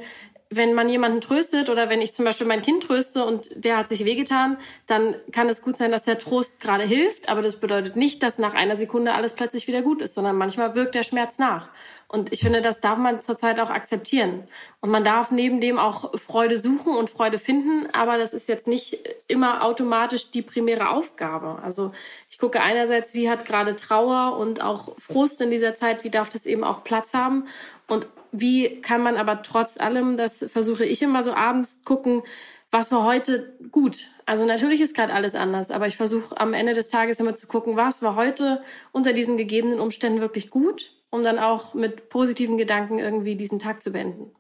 wenn 0.50 0.74
man 0.74 0.88
jemanden 0.88 1.22
tröstet 1.22 1.70
oder 1.70 1.90
wenn 1.90 2.02
ich 2.02 2.14
zum 2.14 2.24
Beispiel 2.24 2.48
mein 2.48 2.62
Kind 2.62 2.84
tröste 2.84 3.26
und 3.26 3.50
der 3.56 3.78
hat 3.78 3.90
sich 3.90 4.06
wehgetan, 4.06 4.58
dann 4.86 5.16
kann 5.32 5.50
es 5.50 5.62
gut 5.62 5.78
sein, 5.78 5.92
dass 5.92 6.04
der 6.04 6.20
Trost 6.20 6.60
gerade 6.60 6.84
hilft, 6.84 7.28
aber 7.28 7.42
das 7.42 7.60
bedeutet 7.60 7.96
nicht, 7.96 8.24
dass 8.24 8.38
nach 8.38 8.54
einer 8.54 8.78
Sekunde 8.78 9.14
alles 9.14 9.34
plötzlich 9.34 9.68
wieder 9.68 9.82
gut 9.82 10.02
ist, 10.02 10.14
sondern 10.14 10.38
manchmal 10.38 10.76
wirkt 10.76 10.96
der 10.96 11.04
Schmerz 11.04 11.38
nach. 11.38 11.70
Und 12.10 12.32
ich 12.32 12.40
finde, 12.40 12.62
das 12.62 12.80
darf 12.80 12.98
man 12.98 13.22
zurzeit 13.22 13.60
auch 13.60 13.70
akzeptieren. 13.70 14.48
Und 14.80 14.92
man 14.92 15.04
darf 15.04 15.32
neben 15.32 15.60
dem 15.60 15.78
auch 15.78 16.18
Freude 16.18 16.58
suchen 16.58 16.96
und 16.96 17.10
Freude 17.10 17.38
finden, 17.38 17.90
aber 17.92 18.18
das 18.18 18.34
ist 18.34 18.48
jetzt 18.48 18.68
nicht 18.68 18.98
immer 19.28 19.66
automatisch 19.66 20.32
die 20.32 20.42
primäre 20.42 20.90
Aufgabe. 20.90 21.60
Also 21.62 21.92
ich 22.30 22.38
gucke 22.38 22.62
einerseits, 22.62 23.14
wie 23.14 23.30
hat 23.30 23.46
gerade 23.46 23.76
Trauer 23.76 24.38
und 24.38 24.62
auch 24.62 24.96
Frust 24.98 25.42
in 25.42 25.52
dieser 25.52 25.76
Zeit, 25.76 26.06
wie 26.06 26.10
darf 26.10 26.30
das 26.30 26.46
eben 26.46 26.64
auch 26.64 26.86
Platz 26.86 27.14
haben? 27.14 27.48
Und 27.88 28.08
wie 28.40 28.82
kann 28.82 29.02
man 29.02 29.18
aber 29.18 29.42
trotz 29.42 29.80
allem, 29.80 30.18
das 30.18 30.50
versuche 30.52 30.86
ich 30.86 31.02
immer 31.02 31.24
so 31.24 31.34
abends 31.34 31.80
gucken, 31.84 32.22
was 32.70 32.92
war 32.92 33.06
heute 33.06 33.58
gut? 33.72 34.10
Also 34.26 34.46
natürlich 34.46 34.82
ist 34.82 34.96
gerade 34.96 35.14
alles 35.14 35.36
anders, 35.36 35.72
aber 35.72 35.88
ich 35.88 35.96
versuche 35.98 36.40
am 36.40 36.54
Ende 36.54 36.74
des 36.74 36.90
Tages 36.90 37.20
immer 37.20 37.36
zu 37.36 37.48
gucken, 37.48 37.78
was 37.78 38.02
war 38.02 38.16
heute 38.16 38.62
unter 38.92 39.14
diesen 39.14 39.38
gegebenen 39.38 39.80
Umständen 39.80 40.20
wirklich 40.20 40.50
gut 40.50 40.92
um 41.10 41.24
dann 41.24 41.40
auch 41.40 41.74
mit 41.74 42.10
positiven 42.10 42.58
Gedanken 42.58 43.00
irgendwie 43.00 43.36
diesen 43.36 43.60
Tag 43.60 43.82
zu 43.82 43.92
beenden. 43.92 44.32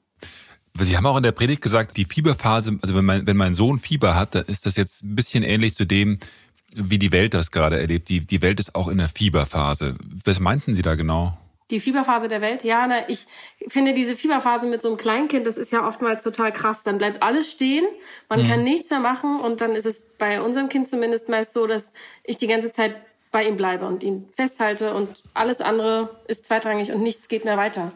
Sie 0.79 0.95
haben 0.95 1.05
auch 1.07 1.17
in 1.17 1.23
der 1.23 1.31
Predigt 1.31 1.61
gesagt, 1.61 1.97
die 1.97 2.05
Fieberphase, 2.05 2.77
also 2.81 2.95
wenn 2.95 3.05
mein, 3.05 3.25
wenn 3.25 3.37
mein 3.37 3.55
Sohn 3.55 3.79
Fieber 3.79 4.15
hat, 4.15 4.35
dann 4.35 4.45
ist 4.45 4.65
das 4.67 4.75
jetzt 4.75 5.03
ein 5.03 5.15
bisschen 5.15 5.43
ähnlich 5.43 5.73
zu 5.73 5.85
dem, 5.85 6.19
wie 6.75 6.99
die 6.99 7.11
Welt 7.11 7.33
das 7.33 7.49
gerade 7.49 7.79
erlebt. 7.79 8.09
Die, 8.09 8.19
die 8.19 8.43
Welt 8.43 8.59
ist 8.59 8.75
auch 8.75 8.87
in 8.87 8.99
der 8.99 9.09
Fieberphase. 9.09 9.97
Was 10.23 10.39
meinten 10.39 10.75
Sie 10.75 10.83
da 10.83 10.93
genau? 10.93 11.35
Die 11.69 11.79
Fieberphase 11.79 12.27
der 12.27 12.41
Welt, 12.41 12.63
ja, 12.63 12.87
na, 12.87 13.09
ich 13.09 13.25
finde 13.67 13.93
diese 13.93 14.15
Fieberphase 14.15 14.67
mit 14.67 14.81
so 14.81 14.87
einem 14.87 14.97
Kleinkind, 14.97 15.45
das 15.45 15.57
ist 15.57 15.73
ja 15.73 15.85
oftmals 15.85 16.23
total 16.23 16.53
krass. 16.53 16.83
Dann 16.83 16.97
bleibt 16.97 17.21
alles 17.21 17.51
stehen, 17.51 17.85
man 18.29 18.43
mhm. 18.43 18.47
kann 18.47 18.63
nichts 18.63 18.89
mehr 18.89 18.99
machen 18.99 19.39
und 19.39 19.59
dann 19.59 19.75
ist 19.75 19.85
es 19.85 19.99
bei 19.99 20.41
unserem 20.41 20.69
Kind 20.69 20.87
zumindest 20.87 21.27
meist 21.27 21.53
so, 21.53 21.67
dass 21.67 21.91
ich 22.23 22.37
die 22.37 22.47
ganze 22.47 22.71
Zeit 22.71 22.95
bei 23.31 23.45
ihm 23.45 23.57
bleibe 23.57 23.85
und 23.85 24.03
ihn 24.03 24.29
festhalte 24.33 24.93
und 24.93 25.21
alles 25.33 25.59
andere 25.59 26.21
ist 26.27 26.45
zweitrangig 26.45 26.93
und 26.93 27.01
nichts 27.01 27.27
geht 27.27 27.43
mehr 27.43 27.57
weiter. 27.57 27.91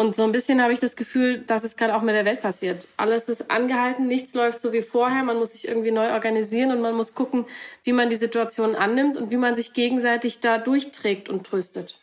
Und 0.00 0.14
so 0.14 0.22
ein 0.22 0.30
bisschen 0.30 0.62
habe 0.62 0.72
ich 0.72 0.78
das 0.78 0.94
Gefühl, 0.94 1.38
dass 1.38 1.64
es 1.64 1.74
gerade 1.74 1.96
auch 1.96 2.02
mit 2.02 2.14
der 2.14 2.24
Welt 2.24 2.40
passiert. 2.40 2.86
Alles 2.96 3.28
ist 3.28 3.50
angehalten, 3.50 4.06
nichts 4.06 4.32
läuft 4.32 4.60
so 4.60 4.72
wie 4.72 4.82
vorher. 4.82 5.24
Man 5.24 5.40
muss 5.40 5.50
sich 5.50 5.66
irgendwie 5.66 5.90
neu 5.90 6.12
organisieren 6.12 6.70
und 6.70 6.80
man 6.80 6.94
muss 6.94 7.14
gucken, 7.14 7.46
wie 7.82 7.92
man 7.92 8.08
die 8.08 8.14
Situation 8.14 8.76
annimmt 8.76 9.16
und 9.16 9.32
wie 9.32 9.36
man 9.36 9.56
sich 9.56 9.72
gegenseitig 9.72 10.38
da 10.38 10.58
durchträgt 10.58 11.28
und 11.28 11.44
tröstet. 11.44 11.98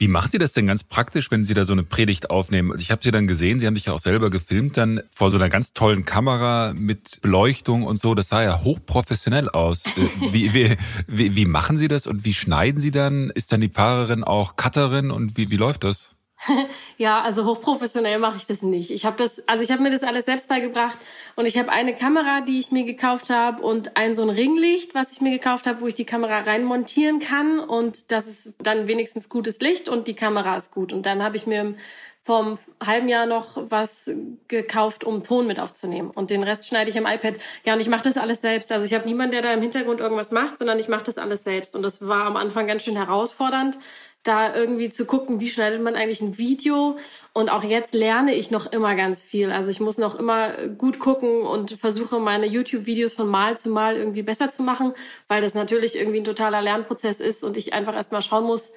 Wie 0.00 0.08
macht 0.08 0.32
Sie 0.32 0.38
das 0.38 0.54
denn 0.54 0.66
ganz 0.66 0.82
praktisch, 0.82 1.30
wenn 1.30 1.44
Sie 1.44 1.52
da 1.52 1.66
so 1.66 1.74
eine 1.74 1.82
Predigt 1.82 2.30
aufnehmen? 2.30 2.72
Also 2.72 2.80
ich 2.80 2.90
habe 2.90 3.02
Sie 3.04 3.10
dann 3.10 3.26
gesehen, 3.26 3.60
Sie 3.60 3.66
haben 3.66 3.76
sich 3.76 3.84
ja 3.84 3.92
auch 3.92 3.98
selber 3.98 4.30
gefilmt, 4.30 4.78
dann 4.78 5.02
vor 5.12 5.30
so 5.30 5.36
einer 5.36 5.50
ganz 5.50 5.74
tollen 5.74 6.06
Kamera 6.06 6.72
mit 6.74 7.20
Beleuchtung 7.20 7.82
und 7.82 8.00
so. 8.00 8.14
Das 8.14 8.30
sah 8.30 8.42
ja 8.42 8.62
hochprofessionell 8.64 9.50
aus. 9.50 9.84
Äh, 9.84 9.90
wie, 10.32 10.54
wie, 10.54 10.76
wie, 11.06 11.36
wie 11.36 11.44
machen 11.44 11.76
Sie 11.76 11.86
das 11.86 12.06
und 12.06 12.24
wie 12.24 12.32
schneiden 12.32 12.80
Sie 12.80 12.92
dann? 12.92 13.28
Ist 13.28 13.52
dann 13.52 13.60
die 13.60 13.68
Fahrerin 13.68 14.24
auch 14.24 14.56
Cutterin 14.56 15.10
und 15.10 15.36
wie, 15.36 15.50
wie 15.50 15.58
läuft 15.58 15.84
das? 15.84 16.16
ja, 16.96 17.20
also 17.20 17.44
hochprofessionell 17.44 18.18
mache 18.18 18.36
ich 18.36 18.46
das 18.46 18.62
nicht. 18.62 18.90
Ich 18.90 19.04
habe 19.04 19.16
das, 19.16 19.46
also 19.48 19.62
ich 19.62 19.70
habe 19.70 19.82
mir 19.82 19.90
das 19.90 20.02
alles 20.02 20.24
selbst 20.24 20.48
beigebracht 20.48 20.96
und 21.36 21.46
ich 21.46 21.58
habe 21.58 21.70
eine 21.70 21.94
Kamera, 21.94 22.40
die 22.40 22.58
ich 22.58 22.72
mir 22.72 22.84
gekauft 22.84 23.30
habe 23.30 23.62
und 23.62 23.96
ein 23.96 24.14
so 24.14 24.22
ein 24.22 24.30
Ringlicht, 24.30 24.94
was 24.94 25.12
ich 25.12 25.20
mir 25.20 25.30
gekauft 25.30 25.66
habe, 25.66 25.80
wo 25.80 25.86
ich 25.86 25.94
die 25.94 26.06
Kamera 26.06 26.40
reinmontieren 26.40 27.20
kann 27.20 27.60
und 27.60 28.10
das 28.10 28.26
ist 28.26 28.54
dann 28.58 28.88
wenigstens 28.88 29.28
gutes 29.28 29.60
Licht 29.60 29.88
und 29.88 30.08
die 30.08 30.14
Kamera 30.14 30.56
ist 30.56 30.72
gut. 30.72 30.92
Und 30.92 31.04
dann 31.04 31.22
habe 31.22 31.36
ich 31.36 31.46
mir 31.46 31.74
vom 32.22 32.58
halben 32.84 33.08
Jahr 33.08 33.26
noch 33.26 33.56
was 33.70 34.10
gekauft, 34.46 35.04
um 35.04 35.24
Ton 35.24 35.46
mit 35.46 35.58
aufzunehmen. 35.58 36.10
Und 36.10 36.30
den 36.30 36.42
Rest 36.42 36.66
schneide 36.66 36.90
ich 36.90 36.98
am 36.98 37.06
iPad. 37.06 37.34
Ja, 37.64 37.72
und 37.72 37.80
ich 37.80 37.88
mache 37.88 38.04
das 38.04 38.18
alles 38.18 38.42
selbst. 38.42 38.70
Also 38.72 38.84
ich 38.84 38.92
habe 38.92 39.06
niemanden, 39.06 39.32
der 39.32 39.42
da 39.42 39.52
im 39.52 39.62
Hintergrund 39.62 40.00
irgendwas 40.00 40.30
macht, 40.30 40.58
sondern 40.58 40.78
ich 40.78 40.88
mache 40.88 41.04
das 41.04 41.16
alles 41.16 41.44
selbst. 41.44 41.74
Und 41.74 41.82
das 41.82 42.06
war 42.06 42.26
am 42.26 42.36
Anfang 42.36 42.66
ganz 42.66 42.84
schön 42.84 42.96
herausfordernd, 42.96 43.78
da 44.22 44.54
irgendwie 44.54 44.90
zu 44.90 45.06
gucken, 45.06 45.40
wie 45.40 45.48
schneidet 45.48 45.82
man 45.82 45.94
eigentlich 45.94 46.20
ein 46.20 46.36
Video. 46.36 46.98
Und 47.32 47.48
auch 47.48 47.64
jetzt 47.64 47.94
lerne 47.94 48.34
ich 48.34 48.50
noch 48.50 48.70
immer 48.70 48.94
ganz 48.94 49.22
viel. 49.22 49.50
Also 49.50 49.70
ich 49.70 49.80
muss 49.80 49.96
noch 49.96 50.14
immer 50.14 50.52
gut 50.68 50.98
gucken 50.98 51.42
und 51.42 51.72
versuche 51.72 52.18
meine 52.18 52.46
YouTube-Videos 52.46 53.14
von 53.14 53.28
Mal 53.28 53.56
zu 53.56 53.70
Mal 53.70 53.96
irgendwie 53.96 54.22
besser 54.22 54.50
zu 54.50 54.62
machen, 54.62 54.92
weil 55.28 55.40
das 55.40 55.54
natürlich 55.54 55.96
irgendwie 55.96 56.20
ein 56.20 56.24
totaler 56.24 56.60
Lernprozess 56.60 57.20
ist 57.20 57.42
und 57.42 57.56
ich 57.56 57.72
einfach 57.72 57.94
erstmal 57.94 58.22
schauen 58.22 58.44
muss, 58.44 58.72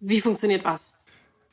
wie 0.00 0.20
funktioniert 0.20 0.64
was. 0.64 0.94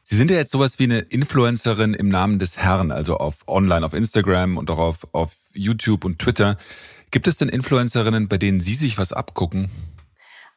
Sie 0.04 0.16
sind 0.16 0.32
ja 0.32 0.38
jetzt 0.38 0.52
sowas 0.52 0.80
wie 0.80 0.86
eine 0.86 1.00
Influencerin 1.00 1.94
im 1.94 2.08
Namen 2.08 2.40
des 2.40 2.58
Herrn, 2.58 2.92
also 2.92 3.18
auf 3.18 3.46
online, 3.48 3.86
auf 3.86 3.94
Instagram 3.94 4.58
und 4.58 4.70
auch 4.70 4.80
auf, 4.80 5.08
auf 5.12 5.36
YouTube 5.54 6.06
und 6.06 6.18
Twitter. 6.18 6.58
Gibt 7.12 7.28
es 7.28 7.38
denn 7.38 7.50
Influencerinnen, 7.50 8.30
bei 8.30 8.38
denen 8.38 8.62
Sie 8.62 8.74
sich 8.74 8.98
was 8.98 9.12
abgucken? 9.12 9.70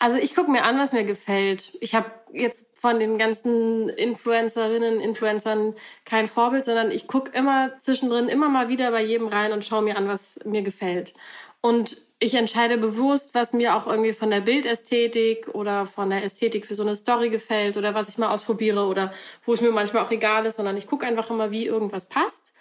Also 0.00 0.16
ich 0.16 0.35
gucke 0.35 0.50
mir 0.50 0.64
an, 0.64 0.78
was 0.78 0.95
mir 0.95 1.04
gefällt. 1.04 1.76
Ich 1.83 1.95
habe 1.95 2.11
jetzt 2.33 2.75
von 2.78 2.99
den 2.99 3.19
ganzen 3.19 3.90
Influencerinnen, 3.90 4.99
Influencern 4.99 5.75
kein 6.07 6.26
Vorbild, 6.26 6.64
sondern 6.64 6.90
ich 6.90 7.07
gucke 7.07 7.30
immer 7.37 7.78
zwischendrin 7.80 8.30
immer 8.30 8.49
mal 8.49 8.71
wieder 8.71 8.90
bei 8.92 9.04
jedem 9.04 9.28
rein 9.28 9.52
und 9.52 9.62
schaue 9.62 9.83
mir 9.83 9.99
an, 9.99 10.09
was 10.09 10.40
mir 10.47 10.62
gefällt. 10.62 11.12
Und 11.61 11.99
ich 12.19 12.35
entscheide 12.35 12.78
bewusst, 12.78 13.35
was 13.35 13.52
mir 13.52 13.76
auch 13.76 13.87
irgendwie 13.87 14.14
von 14.14 14.30
der 14.30 14.40
Bildästhetik 14.40 15.49
oder 15.54 15.85
von 15.85 16.09
der 16.09 16.25
Ästhetik 16.25 16.64
für 16.64 16.75
so 16.75 16.83
eine 16.83 16.97
Story 16.97 17.28
gefällt 17.28 17.76
oder 17.76 17.92
was 17.92 18.09
ich 18.09 18.16
mal 18.16 18.33
ausprobiere 18.33 18.87
oder 18.87 19.12
wo 19.45 19.52
es 19.52 19.61
mir 19.61 19.71
manchmal 19.71 20.02
auch 20.02 20.11
egal 20.11 20.47
ist, 20.47 20.57
sondern 20.57 20.78
ich 20.78 20.87
gucke 20.87 21.07
einfach 21.07 21.28
immer, 21.28 21.50
wie 21.50 21.66
irgendwas 21.66 22.09
passt. 22.09 22.54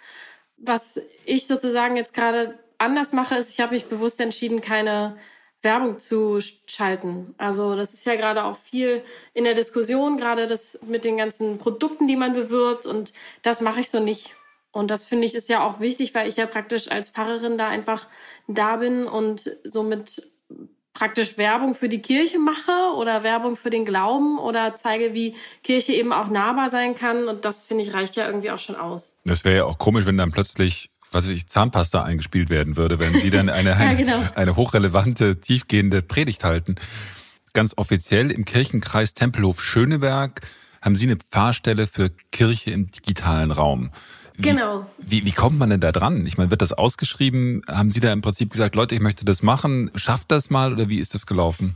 Was 0.58 1.00
ich 1.24 1.46
sozusagen 1.46 1.96
jetzt 1.96 2.12
gerade 2.12 2.58
anders 2.76 3.14
mache, 3.14 3.36
ist, 3.36 3.48
ich 3.48 3.60
habe 3.60 3.72
mich 3.72 3.86
bewusst 3.86 4.20
entschieden, 4.20 4.60
keine 4.60 5.16
Werbung 5.62 5.98
zu 5.98 6.38
schalten. 6.66 7.34
Also 7.36 7.76
das 7.76 7.92
ist 7.92 8.06
ja 8.06 8.16
gerade 8.16 8.44
auch 8.44 8.56
viel 8.56 9.02
in 9.34 9.44
der 9.44 9.54
Diskussion, 9.54 10.16
gerade 10.16 10.46
das 10.46 10.80
mit 10.86 11.04
den 11.04 11.16
ganzen 11.16 11.58
Produkten, 11.58 12.08
die 12.08 12.16
man 12.16 12.32
bewirbt 12.32 12.86
und 12.86 13.12
das 13.42 13.60
mache 13.60 13.80
ich 13.80 13.90
so 13.90 14.00
nicht. 14.00 14.34
Und 14.72 14.90
das 14.90 15.04
finde 15.04 15.26
ich 15.26 15.34
ist 15.34 15.48
ja 15.48 15.66
auch 15.66 15.80
wichtig, 15.80 16.14
weil 16.14 16.28
ich 16.28 16.36
ja 16.36 16.46
praktisch 16.46 16.90
als 16.90 17.08
Pfarrerin 17.08 17.58
da 17.58 17.68
einfach 17.68 18.06
da 18.46 18.76
bin 18.76 19.06
und 19.06 19.50
somit 19.64 20.30
praktisch 20.94 21.38
Werbung 21.38 21.74
für 21.74 21.88
die 21.88 22.02
Kirche 22.02 22.38
mache 22.38 22.94
oder 22.96 23.22
Werbung 23.22 23.56
für 23.56 23.70
den 23.70 23.84
Glauben 23.84 24.38
oder 24.38 24.76
zeige, 24.76 25.14
wie 25.14 25.34
Kirche 25.62 25.92
eben 25.92 26.12
auch 26.12 26.28
nahbar 26.28 26.70
sein 26.70 26.94
kann. 26.94 27.28
Und 27.28 27.44
das 27.44 27.64
finde 27.64 27.84
ich 27.84 27.94
reicht 27.94 28.16
ja 28.16 28.26
irgendwie 28.26 28.50
auch 28.50 28.58
schon 28.58 28.76
aus. 28.76 29.16
Das 29.24 29.44
wäre 29.44 29.56
ja 29.56 29.64
auch 29.64 29.78
komisch, 29.78 30.06
wenn 30.06 30.18
dann 30.18 30.32
plötzlich 30.32 30.90
was 31.12 31.26
ich, 31.26 31.46
Zahnpasta 31.46 32.02
eingespielt 32.02 32.50
werden 32.50 32.76
würde, 32.76 32.98
wenn 32.98 33.14
Sie 33.14 33.30
dann 33.30 33.48
eine, 33.48 33.76
eine, 33.76 33.92
ja, 33.92 33.96
genau. 33.96 34.28
eine 34.34 34.56
hochrelevante, 34.56 35.40
tiefgehende 35.40 36.02
Predigt 36.02 36.44
halten. 36.44 36.76
Ganz 37.52 37.74
offiziell 37.76 38.30
im 38.30 38.44
Kirchenkreis 38.44 39.14
Tempelhof 39.14 39.62
Schöneberg 39.62 40.40
haben 40.80 40.96
Sie 40.96 41.06
eine 41.06 41.16
Pfarrstelle 41.16 41.86
für 41.86 42.10
Kirche 42.30 42.70
im 42.70 42.90
digitalen 42.90 43.50
Raum. 43.50 43.90
Wie, 44.36 44.42
genau. 44.42 44.86
Wie, 44.98 45.24
wie 45.26 45.32
kommt 45.32 45.58
man 45.58 45.70
denn 45.70 45.80
da 45.80 45.92
dran? 45.92 46.24
Ich 46.26 46.38
meine, 46.38 46.50
wird 46.50 46.62
das 46.62 46.72
ausgeschrieben? 46.72 47.62
Haben 47.68 47.90
Sie 47.90 48.00
da 48.00 48.12
im 48.12 48.22
Prinzip 48.22 48.50
gesagt, 48.50 48.74
Leute, 48.74 48.94
ich 48.94 49.00
möchte 49.00 49.24
das 49.24 49.42
machen, 49.42 49.90
schafft 49.96 50.30
das 50.30 50.48
mal 50.48 50.72
oder 50.72 50.88
wie 50.88 50.98
ist 50.98 51.14
das 51.14 51.26
gelaufen? 51.26 51.74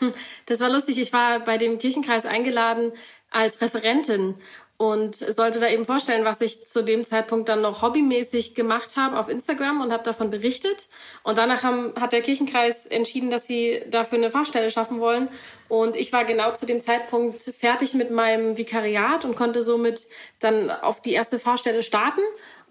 Hm, 0.00 0.12
das 0.44 0.60
war 0.60 0.70
lustig. 0.70 0.98
Ich 0.98 1.12
war 1.12 1.40
bei 1.40 1.56
dem 1.56 1.78
Kirchenkreis 1.78 2.26
eingeladen 2.26 2.92
als 3.36 3.60
Referentin 3.60 4.34
und 4.78 5.16
sollte 5.16 5.58
da 5.58 5.68
eben 5.68 5.86
vorstellen, 5.86 6.24
was 6.24 6.40
ich 6.42 6.68
zu 6.68 6.84
dem 6.84 7.04
Zeitpunkt 7.04 7.48
dann 7.48 7.62
noch 7.62 7.80
hobbymäßig 7.80 8.54
gemacht 8.54 8.96
habe 8.96 9.18
auf 9.18 9.28
Instagram 9.28 9.80
und 9.80 9.90
habe 9.90 10.02
davon 10.02 10.30
berichtet. 10.30 10.88
Und 11.22 11.38
danach 11.38 11.62
haben, 11.62 11.94
hat 11.98 12.12
der 12.12 12.20
Kirchenkreis 12.20 12.84
entschieden, 12.84 13.30
dass 13.30 13.46
sie 13.46 13.82
dafür 13.90 14.18
eine 14.18 14.30
Fahrstelle 14.30 14.70
schaffen 14.70 15.00
wollen. 15.00 15.28
Und 15.68 15.96
ich 15.96 16.12
war 16.12 16.26
genau 16.26 16.52
zu 16.52 16.66
dem 16.66 16.82
Zeitpunkt 16.82 17.40
fertig 17.40 17.94
mit 17.94 18.10
meinem 18.10 18.58
Vikariat 18.58 19.24
und 19.24 19.34
konnte 19.34 19.62
somit 19.62 20.06
dann 20.40 20.70
auf 20.70 21.00
die 21.00 21.12
erste 21.12 21.38
Fahrstelle 21.38 21.82
starten 21.82 22.20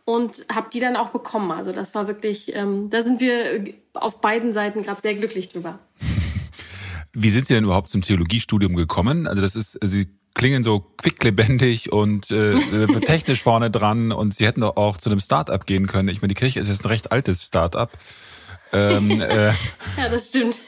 und 0.04 0.46
habe 0.54 0.70
die 0.72 0.80
dann 0.80 0.96
auch 0.96 1.10
bekommen. 1.10 1.52
Also 1.52 1.72
das 1.72 1.96
war 1.96 2.08
wirklich, 2.08 2.56
ähm, 2.56 2.92
da 2.92 3.02
sind 3.02 3.20
wir 3.20 3.74
auf 3.96 4.22
beiden 4.22 4.54
Seiten 4.54 4.84
gerade 4.84 5.02
sehr 5.02 5.16
glücklich 5.16 5.50
drüber. 5.50 5.80
Wie 7.14 7.30
sind 7.32 7.48
Sie 7.48 7.56
denn 7.56 7.64
überhaupt 7.64 7.90
zum 7.90 8.04
Theologiestudium 8.04 8.76
gekommen? 8.76 9.26
Also 9.26 9.42
das 9.42 9.56
ist, 9.56 9.80
Sie 9.84 10.10
klingen 10.36 10.62
so 10.62 10.82
quicklebendig 10.98 11.92
und 11.92 12.30
äh, 12.30 12.54
äh, 12.54 13.00
technisch 13.06 13.42
vorne 13.42 13.72
dran 13.72 14.12
und 14.12 14.36
sie 14.36 14.46
hätten 14.46 14.62
doch 14.62 14.78
auch 14.78 14.98
zu 14.98 15.10
einem 15.10 15.20
Start-up 15.20 15.66
gehen 15.66 15.88
können. 15.88 16.10
Ich 16.10 16.22
meine, 16.22 16.30
die 16.30 16.40
Kirche 16.40 16.60
ist 16.60 16.68
jetzt 16.68 16.86
ein 16.86 16.90
recht 16.90 17.12
altes 17.12 17.44
Start-up. 17.44 17.92
Ähm, 18.72 19.10
äh, 19.22 19.48
ja, 19.98 20.10
das 20.12 20.28
stimmt. 20.28 20.62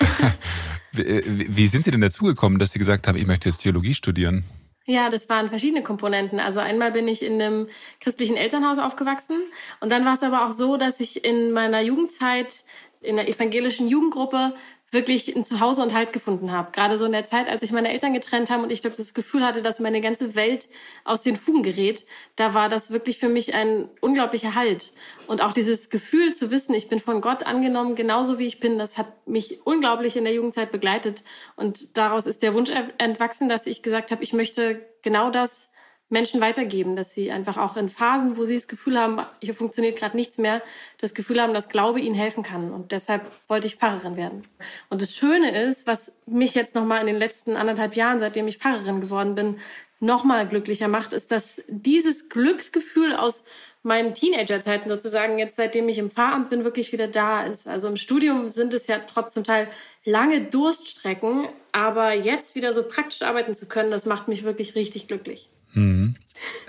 wie, 0.94 1.56
wie 1.56 1.68
sind 1.68 1.84
Sie 1.84 1.92
denn 1.92 2.02
dazugekommen, 2.02 2.58
dass 2.58 2.72
Sie 2.72 2.80
gesagt 2.80 3.08
haben, 3.08 3.18
ich 3.18 3.28
möchte 3.28 3.50
jetzt 3.50 3.62
Theologie 3.62 3.94
studieren? 3.94 4.46
Ja, 4.86 5.10
das 5.10 5.28
waren 5.28 5.50
verschiedene 5.50 5.84
Komponenten. 5.84 6.40
Also 6.40 6.62
einmal 6.62 6.94
bin 6.94 7.10
ich 7.10 7.22
in 7.22 7.42
einem 7.42 7.68
christlichen 8.00 8.38
Elternhaus 8.38 8.80
aufgewachsen 8.80 9.36
und 9.82 9.92
dann 9.92 10.06
war 10.06 10.14
es 10.14 10.24
aber 10.24 10.48
auch 10.48 10.52
so, 10.52 10.78
dass 10.78 11.02
ich 11.02 11.26
in 11.26 11.52
meiner 11.52 11.82
Jugendzeit 11.82 12.64
in 13.02 13.18
der 13.18 13.28
evangelischen 13.28 13.90
Jugendgruppe 13.90 14.54
wirklich 14.92 15.36
ein 15.36 15.44
Zuhause 15.44 15.82
und 15.82 15.94
Halt 15.94 16.14
gefunden 16.14 16.52
habe. 16.52 16.72
Gerade 16.72 16.98
so 16.98 17.06
in 17.06 17.12
der 17.12 17.26
Zeit, 17.26 17.50
als 17.50 17.62
sich 17.62 17.72
meine 17.72 17.92
Eltern 17.92 18.14
getrennt 18.14 18.50
haben 18.50 18.64
und 18.64 18.72
ich 18.72 18.82
das 18.82 19.14
Gefühl 19.14 19.46
hatte, 19.46 19.62
dass 19.62 19.82
meine 19.82 20.00
ganze 20.00 20.36
Welt 20.36 20.70
aus 21.04 21.24
den 21.24 21.36
Fugen 21.36 21.62
gerät, 21.62 22.06
da 22.38 22.54
war 22.54 22.70
das 22.70 22.92
wirklich 22.92 23.18
für 23.18 23.28
mich 23.28 23.54
ein 23.54 23.90
unglaublicher 24.00 24.56
Halt. 24.56 24.94
Und 25.28 25.42
auch 25.42 25.52
dieses 25.52 25.90
Gefühl 25.90 26.34
zu 26.34 26.52
wissen, 26.52 26.74
ich 26.74 26.88
bin 26.88 27.00
von 27.00 27.20
Gott 27.20 27.46
angenommen, 27.46 27.96
genauso 27.96 28.40
wie 28.40 28.48
ich 28.48 28.62
bin, 28.62 28.78
das 28.78 28.98
hat 28.98 29.28
mich 29.28 29.66
unglaublich 29.66 30.16
in 30.16 30.24
der 30.24 30.34
Jugendzeit 30.34 30.72
begleitet. 30.72 31.22
Und 31.58 31.98
daraus 31.98 32.26
ist 32.26 32.42
der 32.42 32.54
Wunsch 32.54 32.72
entwachsen, 32.98 33.50
dass 33.50 33.68
ich 33.68 33.84
gesagt 33.84 34.12
habe, 34.12 34.24
ich 34.24 34.32
möchte 34.32 34.86
genau 35.02 35.30
das 35.32 35.70
Menschen 36.10 36.40
weitergeben, 36.40 36.96
dass 36.96 37.14
sie 37.14 37.32
einfach 37.32 37.58
auch 37.58 37.76
in 37.76 37.90
Phasen, 37.90 38.38
wo 38.38 38.46
sie 38.46 38.56
das 38.56 38.68
Gefühl 38.68 38.98
haben, 38.98 39.26
hier 39.42 39.54
funktioniert 39.54 39.98
gerade 39.98 40.16
nichts 40.16 40.38
mehr, 40.38 40.62
das 41.00 41.14
Gefühl 41.14 41.42
haben, 41.42 41.54
dass 41.54 41.68
Glaube 41.68 42.00
ihnen 42.00 42.16
helfen 42.16 42.44
kann. 42.44 42.72
Und 42.72 42.92
deshalb 42.92 43.30
wollte 43.48 43.68
ich 43.68 43.76
Pfarrerin 43.76 44.16
werden. 44.16 44.48
Und 44.90 45.02
das 45.02 45.14
Schöne 45.14 45.64
ist, 45.64 45.86
was 45.86 46.14
mich 46.26 46.56
jetzt 46.56 46.76
nochmal 46.76 47.02
in 47.02 47.08
den 47.08 47.18
letzten 47.18 47.58
anderthalb 47.58 47.96
Jahren, 47.96 48.20
seitdem 48.20 48.48
ich 48.48 48.58
Pfarrerin 48.58 49.02
geworden 49.02 49.36
bin, 49.36 49.58
nochmal 50.00 50.48
glücklicher 50.48 50.88
macht, 50.88 51.12
ist, 51.12 51.32
dass 51.32 51.64
dieses 51.68 52.30
Glücksgefühl 52.30 53.14
aus 53.14 53.44
meinen 53.84 54.14
Teenagerzeiten 54.14 54.90
sozusagen 54.90 55.40
jetzt, 55.40 55.56
seitdem 55.56 55.90
ich 55.90 55.98
im 55.98 56.12
Pfarramt 56.12 56.50
bin, 56.50 56.64
wirklich 56.64 56.92
wieder 56.92 57.08
da 57.08 57.44
ist. 57.44 57.68
Also 57.68 57.88
im 57.88 57.98
Studium 57.98 58.52
sind 58.52 58.74
es 58.74 58.88
ja 58.88 59.00
trotzdem 59.00 59.44
Teil 59.44 59.68
lange 60.04 60.42
Durststrecken, 60.42 61.48
aber 61.72 62.14
jetzt 62.14 62.56
wieder 62.56 62.74
so 62.74 62.84
praktisch 62.84 63.22
arbeiten 63.24 63.56
zu 63.56 63.68
können, 63.68 63.92
das 63.92 64.06
macht 64.06 64.28
mich 64.28 64.44
wirklich 64.44 64.76
richtig 64.76 65.08
glücklich. 65.08 65.50
Mhm. 65.78 66.16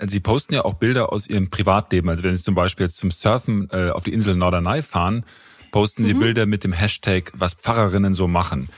Sie 0.05 0.19
posten 0.19 0.53
ja 0.53 0.65
auch 0.65 0.75
Bilder 0.75 1.11
aus 1.11 1.27
Ihrem 1.27 1.49
Privatleben. 1.49 2.09
Also 2.09 2.23
wenn 2.23 2.35
Sie 2.35 2.43
zum 2.43 2.55
Beispiel 2.55 2.85
jetzt 2.85 2.97
zum 2.97 3.11
Surfen 3.11 3.67
äh, 3.71 3.89
auf 3.89 4.03
die 4.03 4.13
Insel 4.13 4.35
Norderney 4.35 4.81
fahren, 4.81 5.25
posten 5.71 6.05
Sie 6.05 6.13
mhm. 6.13 6.19
Bilder 6.19 6.45
mit 6.45 6.63
dem 6.63 6.73
Hashtag, 6.73 7.31
was 7.35 7.53
Pfarrerinnen 7.53 8.13
so 8.13 8.27
machen. 8.27 8.69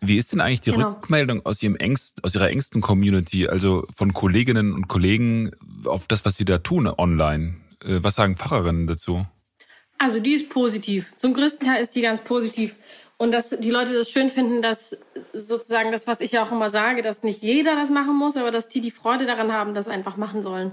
Wie 0.00 0.16
ist 0.16 0.32
denn 0.32 0.40
eigentlich 0.40 0.60
die 0.60 0.72
genau. 0.72 0.90
Rückmeldung 0.90 1.46
aus, 1.46 1.62
Ihrem 1.62 1.76
engst, 1.76 2.24
aus 2.24 2.34
Ihrer 2.34 2.50
engsten 2.50 2.80
Community, 2.80 3.46
also 3.46 3.86
von 3.94 4.12
Kolleginnen 4.12 4.72
und 4.72 4.88
Kollegen 4.88 5.52
auf 5.84 6.08
das, 6.08 6.24
was 6.24 6.36
Sie 6.36 6.44
da 6.44 6.58
tun 6.58 6.88
online? 6.88 7.56
Äh, 7.84 7.98
was 8.02 8.16
sagen 8.16 8.36
Pfarrerinnen 8.36 8.86
dazu? 8.86 9.26
Also 9.98 10.18
die 10.18 10.32
ist 10.32 10.50
positiv. 10.50 11.12
Zum 11.16 11.34
größten 11.34 11.68
Teil 11.68 11.80
ist 11.80 11.94
die 11.94 12.02
ganz 12.02 12.20
positiv. 12.24 12.74
Und 13.22 13.30
dass 13.30 13.50
die 13.50 13.70
Leute 13.70 13.94
das 13.94 14.10
schön 14.10 14.30
finden, 14.30 14.62
dass 14.62 14.98
sozusagen 15.32 15.92
das, 15.92 16.08
was 16.08 16.20
ich 16.20 16.32
ja 16.32 16.42
auch 16.42 16.50
immer 16.50 16.70
sage, 16.70 17.02
dass 17.02 17.22
nicht 17.22 17.40
jeder 17.40 17.76
das 17.76 17.88
machen 17.88 18.16
muss, 18.16 18.36
aber 18.36 18.50
dass 18.50 18.66
die 18.66 18.80
die 18.80 18.90
Freude 18.90 19.26
daran 19.26 19.52
haben, 19.52 19.74
das 19.74 19.86
einfach 19.86 20.16
machen 20.16 20.42
sollen. 20.42 20.72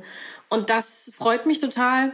Und 0.50 0.72
das 0.72 1.12
freut 1.16 1.46
mich 1.46 1.62
total. 1.62 2.12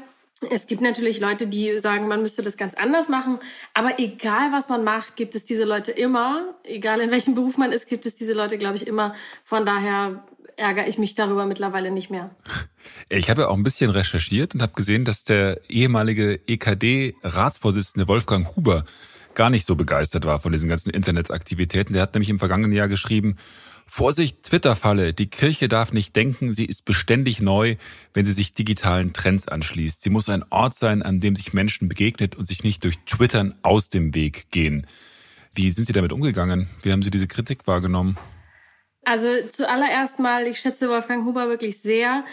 Es 0.51 0.67
gibt 0.67 0.81
natürlich 0.81 1.21
Leute, 1.21 1.47
die 1.47 1.79
sagen, 1.79 2.09
man 2.09 2.21
müsste 2.21 2.43
das 2.43 2.57
ganz 2.57 2.73
anders 2.75 3.07
machen. 3.07 3.39
Aber 3.73 3.97
egal, 3.97 4.51
was 4.51 4.67
man 4.67 4.83
macht, 4.83 5.15
gibt 5.15 5.35
es 5.35 5.45
diese 5.45 5.63
Leute 5.63 5.93
immer. 5.93 6.53
Egal, 6.63 6.99
in 6.99 7.11
welchem 7.11 7.33
Beruf 7.33 7.57
man 7.57 7.71
ist, 7.71 7.87
gibt 7.87 8.05
es 8.05 8.15
diese 8.15 8.33
Leute, 8.33 8.57
glaube 8.57 8.75
ich, 8.75 8.87
immer. 8.87 9.15
Von 9.45 9.65
daher 9.65 10.21
ärgere 10.57 10.89
ich 10.89 10.97
mich 10.97 11.15
darüber 11.15 11.45
mittlerweile 11.45 11.91
nicht 11.91 12.09
mehr. 12.09 12.35
Ich 13.09 13.31
habe 13.31 13.41
ja 13.41 13.47
auch 13.47 13.57
ein 13.57 13.63
bisschen 13.63 13.89
recherchiert 13.89 14.53
und 14.53 14.61
habe 14.61 14.73
gesehen, 14.73 15.05
dass 15.05 15.23
der 15.23 15.59
ehemalige 15.69 16.39
EKD-Ratsvorsitzende 16.45 18.07
Wolfgang 18.07 18.55
Huber 18.55 18.85
gar 19.35 19.49
nicht 19.49 19.67
so 19.67 19.75
begeistert 19.75 20.25
war 20.25 20.39
von 20.39 20.51
diesen 20.51 20.69
ganzen 20.69 20.89
Internetaktivitäten. 20.89 21.93
Der 21.93 22.01
hat 22.01 22.13
nämlich 22.13 22.29
im 22.29 22.39
vergangenen 22.39 22.71
Jahr 22.71 22.87
geschrieben, 22.87 23.37
Vorsicht, 23.85 24.43
Twitter-Falle. 24.43 25.13
Die 25.13 25.27
Kirche 25.27 25.67
darf 25.67 25.93
nicht 25.93 26.15
denken, 26.15 26.53
sie 26.53 26.65
ist 26.65 26.85
beständig 26.85 27.39
neu, 27.39 27.75
wenn 28.13 28.25
sie 28.25 28.33
sich 28.33 28.53
digitalen 28.53 29.13
Trends 29.13 29.47
anschließt. 29.47 30.01
Sie 30.01 30.09
muss 30.09 30.27
ein 30.27 30.43
Ort 30.49 30.73
sein, 30.73 31.03
an 31.03 31.19
dem 31.19 31.35
sich 31.35 31.53
Menschen 31.53 31.87
begegnet 31.87 32.35
und 32.35 32.45
sich 32.45 32.63
nicht 32.63 32.83
durch 32.83 32.97
Twittern 33.05 33.55
aus 33.61 33.89
dem 33.89 34.15
Weg 34.15 34.47
gehen. 34.49 34.87
Wie 35.53 35.71
sind 35.71 35.85
Sie 35.85 35.93
damit 35.93 36.11
umgegangen? 36.11 36.67
Wie 36.81 36.91
haben 36.91 37.03
Sie 37.03 37.11
diese 37.11 37.27
Kritik 37.27 37.67
wahrgenommen? 37.67 38.17
Also 39.05 39.27
zuallererst 39.51 40.19
mal, 40.19 40.47
ich 40.47 40.59
schätze 40.59 40.89
Wolfgang 40.89 41.25
Huber 41.25 41.47
wirklich 41.47 41.79
sehr. 41.79 42.25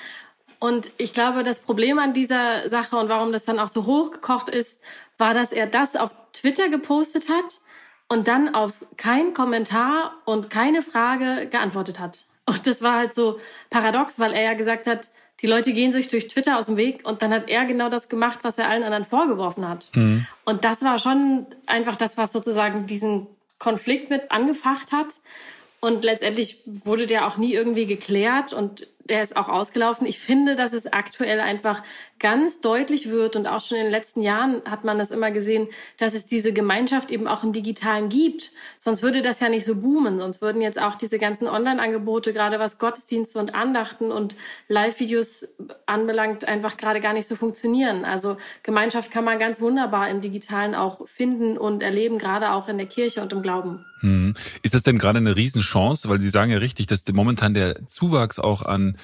Und 0.59 0.91
ich 0.97 1.13
glaube, 1.13 1.43
das 1.43 1.61
Problem 1.61 1.99
an 1.99 2.15
dieser 2.15 2.69
Sache 2.69 2.97
und 2.97 3.09
warum 3.09 3.31
das 3.33 3.45
dann 3.45 3.59
auch 3.59 3.69
so 3.69 3.85
hochgekocht 3.85 4.49
ist, 4.49 4.81
war, 5.23 5.35
dass 5.35 5.53
er 5.53 5.69
das 5.69 5.95
auf 5.95 6.11
Twitter 6.33 6.69
gepostet 6.69 7.29
hat 7.29 7.61
und 8.09 8.27
dann 8.27 8.57
auf 8.57 8.73
keinen 8.97 9.35
Kommentar 9.35 10.17
und 10.25 10.51
keine 10.51 10.83
Frage 10.83 11.47
geantwortet 11.47 12.01
hat. 12.01 12.25
Und 12.45 12.67
das 12.67 12.83
war 12.83 12.99
halt 12.99 13.15
so 13.15 13.39
paradox, 13.71 14.19
weil 14.19 14.33
er 14.33 14.43
ja 14.43 14.55
gesagt 14.55 14.89
hat, 14.89 15.11
die 15.41 15.47
Leute 15.47 15.73
gehen 15.73 15.93
sich 15.93 16.09
durch 16.09 16.27
Twitter 16.27 16.59
aus 16.59 16.67
dem 16.67 16.77
Weg 16.77 17.07
und 17.09 17.23
dann 17.23 17.33
hat 17.33 17.49
er 17.49 17.65
genau 17.67 17.89
das 17.89 18.09
gemacht, 18.09 18.41
was 18.43 18.59
er 18.59 18.69
allen 18.69 18.83
anderen 18.83 19.05
vorgeworfen 19.05 19.69
hat. 19.69 19.91
Mhm. 19.95 20.27
Und 20.45 20.65
das 20.65 20.83
war 20.83 20.99
schon 20.99 21.47
einfach 21.67 21.97
das, 21.97 22.19
was 22.19 22.33
sozusagen 22.33 22.89
diesen 22.89 23.29
Konflikt 23.61 24.11
mit 24.11 24.33
angefacht 24.33 24.91
hat. 24.91 25.21
Und 25.81 26.03
letztendlich 26.03 26.59
wurde 26.67 27.07
der 27.07 27.29
auch 27.29 27.37
nie 27.37 27.55
irgendwie 27.55 27.87
geklärt 27.87 28.53
und 28.53 28.89
der 29.05 29.23
ist 29.23 29.37
auch 29.37 29.49
ausgelaufen. 29.49 30.07
Ich 30.07 30.19
finde, 30.19 30.57
dass 30.57 30.73
es 30.73 30.93
aktuell 30.93 31.41
einfach 31.41 31.83
ganz 32.23 32.61
deutlich 32.61 33.11
wird 33.11 33.37
und 33.37 33.47
auch 33.47 33.61
schon 33.61 33.77
in 33.77 33.85
den 33.85 33.91
letzten 33.91 34.23
Jahren 34.23 34.63
hat 34.65 34.85
man 34.85 34.97
das 34.97 35.11
immer 35.11 35.33
gesehen, 35.33 35.67
dass 35.99 36.15
es 36.15 36.25
diese 36.25 36.53
Gemeinschaft 36.53 37.11
eben 37.11 37.27
auch 37.27 37.43
im 37.43 37.53
Digitalen 37.53 38.09
gibt. 38.09 38.53
Sonst 38.79 39.03
würde 39.03 39.21
das 39.23 39.41
ja 39.41 39.49
nicht 39.49 39.67
so 39.67 39.75
boomen. 39.75 40.21
Sonst 40.21 40.41
würden 40.41 40.63
jetzt 40.63 40.81
auch 40.81 40.97
diese 40.97 41.19
ganzen 41.19 41.49
Online-Angebote, 41.49 42.33
gerade 42.33 42.61
was 42.61 42.79
Gottesdienste 42.79 43.41
und 43.41 43.55
Andachten 43.55 44.13
und 44.13 44.37
Live-Videos 44.69 45.57
anbelangt, 45.87 46.47
einfach 46.47 46.77
gerade 46.77 47.01
gar 47.01 47.13
nicht 47.13 47.27
so 47.27 47.35
funktionieren. 47.35 48.05
Also 48.05 48.37
Gemeinschaft 48.63 49.11
kann 49.11 49.25
man 49.25 49.41
ganz 49.41 49.61
wunderbar 49.61 50.09
im 50.09 50.21
Digitalen 50.21 50.77
auch 50.77 51.07
finden 51.09 51.59
und 51.59 51.83
erleben, 51.83 52.19
gerade 52.19 52.53
auch 52.53 52.69
in 52.69 52.79
der 52.79 52.87
Kirche 52.87 53.21
und 53.21 53.33
im 53.33 53.43
Glauben. 53.43 53.85
Hm. 54.01 54.35
Ist 54.63 54.75
das 54.75 54.85
denn 54.85 54.99
gerade 54.99 55.19
eine 55.19 55.35
Riesenchance? 55.35 56.09
Weil 56.09 56.21
Sie 56.21 56.29
sagen 56.29 56.53
ja 56.53 56.59
richtig, 56.59 56.87
dass 56.87 57.05
momentan 57.13 57.53
der 57.53 57.89
Zuwachs 57.89 58.39
auch 58.39 58.63
an 58.63 58.97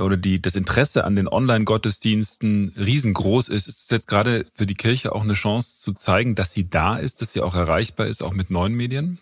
oder 0.00 0.16
die, 0.16 0.40
das 0.40 0.56
Interesse 0.56 1.04
an 1.04 1.16
den 1.16 1.28
Online-Gottesdiensten 1.28 2.74
riesengroß 2.76 3.48
ist. 3.48 3.68
Ist 3.68 3.84
es 3.84 3.90
jetzt 3.90 4.08
gerade 4.08 4.46
für 4.54 4.66
die 4.66 4.74
Kirche 4.74 5.12
auch 5.12 5.22
eine 5.22 5.34
Chance 5.34 5.80
zu 5.80 5.92
zeigen, 5.92 6.34
dass 6.34 6.52
sie 6.52 6.68
da 6.68 6.96
ist, 6.96 7.20
dass 7.22 7.32
sie 7.32 7.40
auch 7.40 7.54
erreichbar 7.54 8.06
ist, 8.06 8.22
auch 8.22 8.32
mit 8.32 8.50
neuen 8.50 8.74
Medien? 8.74 9.18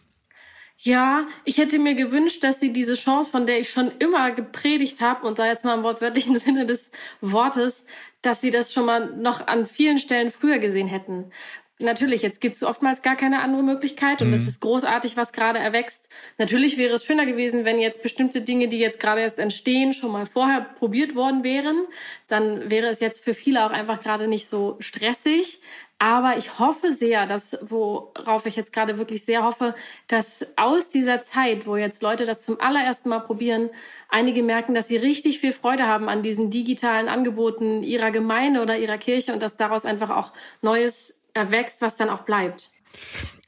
Ja, 0.78 1.26
ich 1.44 1.56
hätte 1.56 1.78
mir 1.78 1.94
gewünscht, 1.94 2.44
dass 2.44 2.60
sie 2.60 2.72
diese 2.72 2.94
Chance, 2.94 3.30
von 3.30 3.46
der 3.46 3.60
ich 3.60 3.70
schon 3.70 3.90
immer 3.98 4.30
gepredigt 4.30 5.00
habe, 5.00 5.26
und 5.26 5.38
da 5.38 5.46
jetzt 5.46 5.64
mal 5.64 5.76
im 5.76 5.82
wortwörtlichen 5.82 6.38
Sinne 6.40 6.66
des 6.66 6.90
Wortes, 7.20 7.86
dass 8.20 8.40
sie 8.40 8.50
das 8.50 8.72
schon 8.72 8.86
mal 8.86 9.16
noch 9.16 9.46
an 9.46 9.66
vielen 9.66 9.98
Stellen 9.98 10.30
früher 10.30 10.58
gesehen 10.58 10.88
hätten. 10.88 11.30
Natürlich, 11.78 12.22
jetzt 12.22 12.40
gibt 12.40 12.56
es 12.56 12.62
oftmals 12.62 13.02
gar 13.02 13.16
keine 13.16 13.42
andere 13.42 13.62
Möglichkeit 13.62 14.22
und 14.22 14.32
es 14.32 14.42
mhm. 14.42 14.48
ist 14.48 14.60
großartig, 14.60 15.18
was 15.18 15.32
gerade 15.34 15.58
erwächst. 15.58 16.08
Natürlich 16.38 16.78
wäre 16.78 16.94
es 16.94 17.04
schöner 17.04 17.26
gewesen, 17.26 17.66
wenn 17.66 17.78
jetzt 17.78 18.02
bestimmte 18.02 18.40
Dinge, 18.40 18.68
die 18.68 18.78
jetzt 18.78 18.98
gerade 18.98 19.20
erst 19.20 19.38
entstehen, 19.38 19.92
schon 19.92 20.10
mal 20.10 20.24
vorher 20.24 20.62
probiert 20.62 21.14
worden 21.14 21.44
wären. 21.44 21.76
Dann 22.28 22.70
wäre 22.70 22.86
es 22.86 23.00
jetzt 23.00 23.24
für 23.24 23.34
viele 23.34 23.66
auch 23.66 23.72
einfach 23.72 24.00
gerade 24.00 24.26
nicht 24.26 24.48
so 24.48 24.76
stressig. 24.80 25.60
Aber 25.98 26.36
ich 26.36 26.58
hoffe 26.58 26.92
sehr, 26.92 27.26
dass, 27.26 27.58
worauf 27.62 28.44
ich 28.44 28.56
jetzt 28.56 28.72
gerade 28.72 28.98
wirklich 28.98 29.24
sehr 29.24 29.44
hoffe, 29.44 29.74
dass 30.08 30.46
aus 30.56 30.90
dieser 30.90 31.22
Zeit, 31.22 31.66
wo 31.66 31.76
jetzt 31.76 32.02
Leute 32.02 32.26
das 32.26 32.42
zum 32.42 32.60
allerersten 32.60 33.08
Mal 33.08 33.20
probieren, 33.20 33.70
einige 34.10 34.42
merken, 34.42 34.74
dass 34.74 34.88
sie 34.88 34.98
richtig 34.98 35.40
viel 35.40 35.52
Freude 35.52 35.86
haben 35.86 36.10
an 36.10 36.22
diesen 36.22 36.50
digitalen 36.50 37.08
Angeboten 37.08 37.82
ihrer 37.82 38.10
Gemeinde 38.10 38.60
oder 38.60 38.76
ihrer 38.76 38.98
Kirche 38.98 39.32
und 39.32 39.40
dass 39.40 39.56
daraus 39.56 39.86
einfach 39.86 40.10
auch 40.10 40.34
Neues 40.60 41.15
erwächst, 41.36 41.82
was 41.82 41.96
dann 41.96 42.10
auch 42.10 42.22
bleibt. 42.22 42.70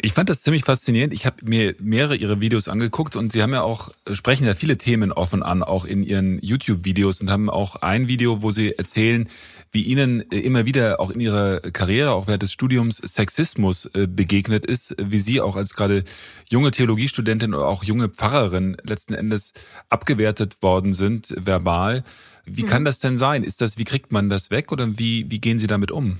Ich 0.01 0.12
fand 0.12 0.29
das 0.29 0.42
ziemlich 0.42 0.64
faszinierend. 0.64 1.12
Ich 1.12 1.27
habe 1.27 1.37
mir 1.44 1.74
mehrere 1.81 2.14
ihrer 2.14 2.40
Videos 2.40 2.68
angeguckt 2.68 3.16
und 3.16 3.33
sie 3.33 3.42
haben 3.42 3.53
ja 3.53 3.62
auch 3.62 3.90
sprechen 4.12 4.46
ja 4.46 4.55
viele 4.55 4.79
Themen 4.79 5.11
offen 5.11 5.42
an, 5.42 5.64
auch 5.64 5.85
in 5.85 6.05
ihren 6.05 6.38
YouTube-Videos 6.40 7.20
und 7.20 7.31
haben 7.31 7.51
auch 7.51 7.77
ein 7.77 8.07
Video, 8.07 8.42
wo 8.42 8.53
sie 8.53 8.79
erzählen, 8.79 9.29
wie 9.72 9.83
ihnen 9.83 10.20
immer 10.20 10.66
wieder 10.66 11.01
auch 11.01 11.11
in 11.11 11.20
ihrer 11.20 11.61
Karriere, 11.61 12.12
auch 12.12 12.29
während 12.29 12.42
des 12.42 12.53
Studiums, 12.53 12.98
Sexismus 12.98 13.87
äh, 13.87 14.07
begegnet 14.07 14.64
ist, 14.64 14.94
wie 14.98 15.18
sie 15.18 15.40
auch 15.40 15.57
als 15.57 15.74
gerade 15.74 16.05
junge 16.48 16.70
Theologiestudentin 16.70 17.53
oder 17.55 17.66
auch 17.66 17.83
junge 17.83 18.09
Pfarrerin 18.09 18.77
letzten 18.85 19.14
Endes 19.14 19.53
abgewertet 19.88 20.62
worden 20.62 20.92
sind, 20.92 21.35
verbal. 21.37 22.05
Wie 22.44 22.62
kann 22.62 22.83
mhm. 22.83 22.87
das 22.87 23.01
denn 23.01 23.16
sein? 23.16 23.42
Ist 23.42 23.61
das, 23.61 23.79
wie 23.79 23.85
kriegt 23.85 24.12
man 24.12 24.31
das 24.31 24.51
weg 24.51 24.70
oder 24.70 24.98
wie, 24.98 25.29
wie 25.29 25.40
gehen 25.40 25.59
Sie 25.59 25.66
damit 25.66 25.90
um? 25.90 26.18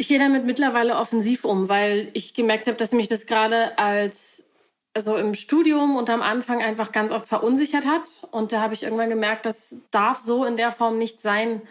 Ich 0.00 0.06
gehe 0.06 0.20
damit 0.20 0.44
mittlerweile 0.44 0.96
offensiv 0.96 1.44
um, 1.44 1.68
weil 1.68 2.10
ich 2.12 2.32
gemerkt 2.32 2.68
habe, 2.68 2.76
dass 2.76 2.92
mich 2.92 3.08
das 3.08 3.26
gerade 3.26 3.76
als 3.78 4.44
also 4.94 5.16
im 5.16 5.34
Studium 5.34 5.96
und 5.96 6.08
am 6.08 6.22
Anfang 6.22 6.62
einfach 6.62 6.92
ganz 6.92 7.10
oft 7.10 7.26
verunsichert 7.26 7.84
hat. 7.84 8.08
Und 8.30 8.52
da 8.52 8.60
habe 8.60 8.74
ich 8.74 8.84
irgendwann 8.84 9.10
gemerkt, 9.10 9.44
das 9.44 9.74
darf 9.90 10.20
so 10.20 10.44
in 10.44 10.56
der 10.56 10.70
Form 10.70 10.98
nicht 10.98 11.20
sein, 11.20 11.62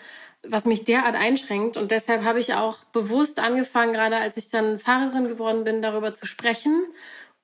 was 0.44 0.66
mich 0.66 0.84
derart 0.84 1.16
einschränkt. 1.16 1.78
Und 1.78 1.92
deshalb 1.92 2.26
habe 2.26 2.42
ich 2.42 2.54
auch 2.54 2.80
bewusst 2.92 3.40
angefangen, 3.40 3.94
gerade 3.94 4.18
als 4.18 4.36
ich 4.36 4.50
dann 4.50 4.78
Pfarrerin 4.78 5.30
geworden 5.30 5.64
bin, 5.64 5.82
darüber 5.82 6.14
zu 6.14 6.28
sprechen 6.28 6.86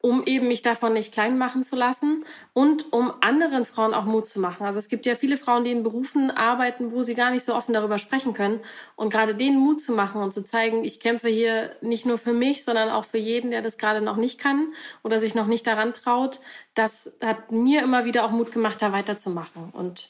um 0.06 0.22
eben 0.26 0.50
mich 0.50 0.62
davon 0.62 0.92
nicht 0.92 1.14
klein 1.14 1.38
machen 1.38 1.64
zu 1.64 1.78
lassen 1.78 2.26
und 2.52 2.92
um 2.92 3.14
anderen 3.22 3.64
Frauen 3.64 3.94
auch 3.94 4.04
Mut 4.04 4.28
zu 4.28 4.38
machen. 4.42 4.66
Also 4.66 4.78
es 4.78 4.90
gibt 4.90 5.06
ja 5.06 5.16
viele 5.16 5.38
Frauen, 5.38 5.64
die 5.64 5.72
in 5.72 5.82
Berufen 5.82 6.30
arbeiten, 6.30 6.92
wo 6.92 7.04
sie 7.04 7.16
gar 7.16 7.32
nicht 7.32 7.46
so 7.46 7.56
offen 7.56 7.74
darüber 7.74 7.98
sprechen 7.98 8.34
können 8.34 8.60
und 8.98 9.14
gerade 9.14 9.34
denen 9.34 9.58
Mut 9.58 9.80
zu 9.80 9.94
machen 9.94 10.22
und 10.22 10.34
zu 10.34 10.44
zeigen, 10.44 10.84
ich 10.84 11.00
kämpfe 11.00 11.30
hier 11.30 11.74
nicht 11.80 12.06
nur 12.06 12.18
für 12.18 12.34
mich, 12.34 12.66
sondern 12.66 12.90
auch 12.90 13.06
für 13.06 13.18
jeden, 13.18 13.50
der 13.50 13.62
das 13.62 13.78
gerade 13.78 14.02
noch 14.02 14.18
nicht 14.18 14.42
kann 14.42 14.74
oder 15.04 15.22
sich 15.22 15.36
noch 15.36 15.48
nicht 15.48 15.66
daran 15.66 15.94
traut. 15.94 16.42
Das 16.74 17.18
hat 17.22 17.54
mir 17.54 17.82
immer 17.82 18.04
wieder 18.04 18.26
auch 18.26 18.32
Mut 18.32 18.52
gemacht, 18.52 18.82
da 18.82 18.92
weiterzumachen 18.92 19.70
und 19.72 20.10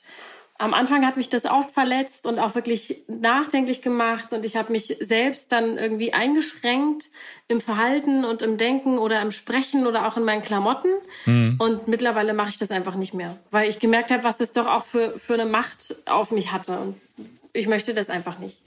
am 0.63 0.73
Anfang 0.73 1.05
hat 1.05 1.17
mich 1.17 1.29
das 1.29 1.45
auch 1.45 1.69
verletzt 1.69 2.25
und 2.25 2.39
auch 2.39 2.55
wirklich 2.55 3.03
nachdenklich 3.07 3.81
gemacht 3.81 4.31
und 4.31 4.45
ich 4.45 4.55
habe 4.55 4.71
mich 4.71 4.95
selbst 5.01 5.51
dann 5.51 5.77
irgendwie 5.77 6.13
eingeschränkt 6.13 7.09
im 7.49 7.59
Verhalten 7.59 8.23
und 8.23 8.41
im 8.41 8.57
Denken 8.57 8.97
oder 8.97 9.21
im 9.21 9.31
Sprechen 9.31 9.85
oder 9.85 10.07
auch 10.07 10.15
in 10.15 10.23
meinen 10.23 10.41
Klamotten. 10.41 10.91
Mhm. 11.25 11.57
Und 11.59 11.87
mittlerweile 11.89 12.33
mache 12.33 12.49
ich 12.49 12.57
das 12.57 12.71
einfach 12.71 12.95
nicht 12.95 13.13
mehr, 13.13 13.37
weil 13.51 13.69
ich 13.69 13.79
gemerkt 13.79 14.11
habe, 14.11 14.23
was 14.23 14.37
das 14.37 14.53
doch 14.53 14.67
auch 14.67 14.85
für, 14.85 15.19
für 15.19 15.33
eine 15.33 15.45
Macht 15.45 15.97
auf 16.05 16.31
mich 16.31 16.53
hatte 16.53 16.79
und 16.79 16.95
ich 17.51 17.67
möchte 17.67 17.93
das 17.93 18.09
einfach 18.09 18.39
nicht 18.39 18.57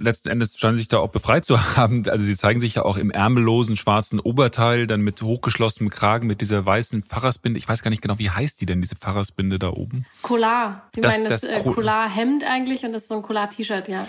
letzten 0.00 0.28
Endes 0.28 0.58
scheinen 0.58 0.78
sich 0.78 0.88
da 0.88 0.98
auch 0.98 1.10
befreit 1.10 1.44
zu 1.44 1.60
haben. 1.76 2.08
Also 2.08 2.24
sie 2.24 2.36
zeigen 2.36 2.60
sich 2.60 2.76
ja 2.76 2.84
auch 2.84 2.96
im 2.96 3.10
ärmellosen 3.10 3.76
schwarzen 3.76 4.18
Oberteil, 4.18 4.86
dann 4.86 5.00
mit 5.02 5.22
hochgeschlossenem 5.22 5.90
Kragen, 5.90 6.26
mit 6.26 6.40
dieser 6.40 6.64
weißen 6.64 7.02
Pfarrersbinde. 7.02 7.58
Ich 7.58 7.68
weiß 7.68 7.82
gar 7.82 7.90
nicht 7.90 8.02
genau, 8.02 8.18
wie 8.18 8.30
heißt 8.30 8.60
die 8.60 8.66
denn, 8.66 8.80
diese 8.80 8.96
Pfarrersbinde 8.96 9.58
da 9.58 9.70
oben? 9.70 10.06
Collar. 10.22 10.88
Sie 10.92 11.00
das, 11.00 11.12
meinen 11.12 11.28
das, 11.28 11.42
das 11.42 11.66
äh, 11.66 11.70
Collar-Hemd 11.70 12.44
eigentlich 12.44 12.84
und 12.84 12.92
das 12.92 13.02
ist 13.02 13.08
so 13.08 13.16
ein 13.16 13.22
Collar-T-Shirt, 13.22 13.88
ja. 13.88 14.06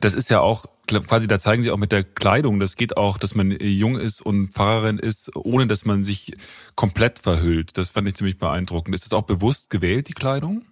Das 0.00 0.14
ist 0.14 0.30
ja 0.30 0.40
auch 0.40 0.66
quasi, 0.88 1.28
da 1.28 1.38
zeigen 1.38 1.62
sie 1.62 1.70
auch 1.70 1.76
mit 1.76 1.92
der 1.92 2.02
Kleidung, 2.02 2.58
das 2.58 2.74
geht 2.74 2.96
auch, 2.96 3.18
dass 3.18 3.36
man 3.36 3.52
jung 3.52 3.96
ist 3.96 4.20
und 4.20 4.48
Pfarrerin 4.48 4.98
ist, 4.98 5.34
ohne 5.36 5.68
dass 5.68 5.84
man 5.84 6.02
sich 6.02 6.36
komplett 6.74 7.20
verhüllt. 7.20 7.78
Das 7.78 7.90
fand 7.90 8.08
ich 8.08 8.16
ziemlich 8.16 8.36
beeindruckend. 8.36 8.94
Ist 8.94 9.04
das 9.04 9.12
auch 9.12 9.22
bewusst 9.22 9.70
gewählt, 9.70 10.08
die 10.08 10.12
Kleidung? 10.12 10.64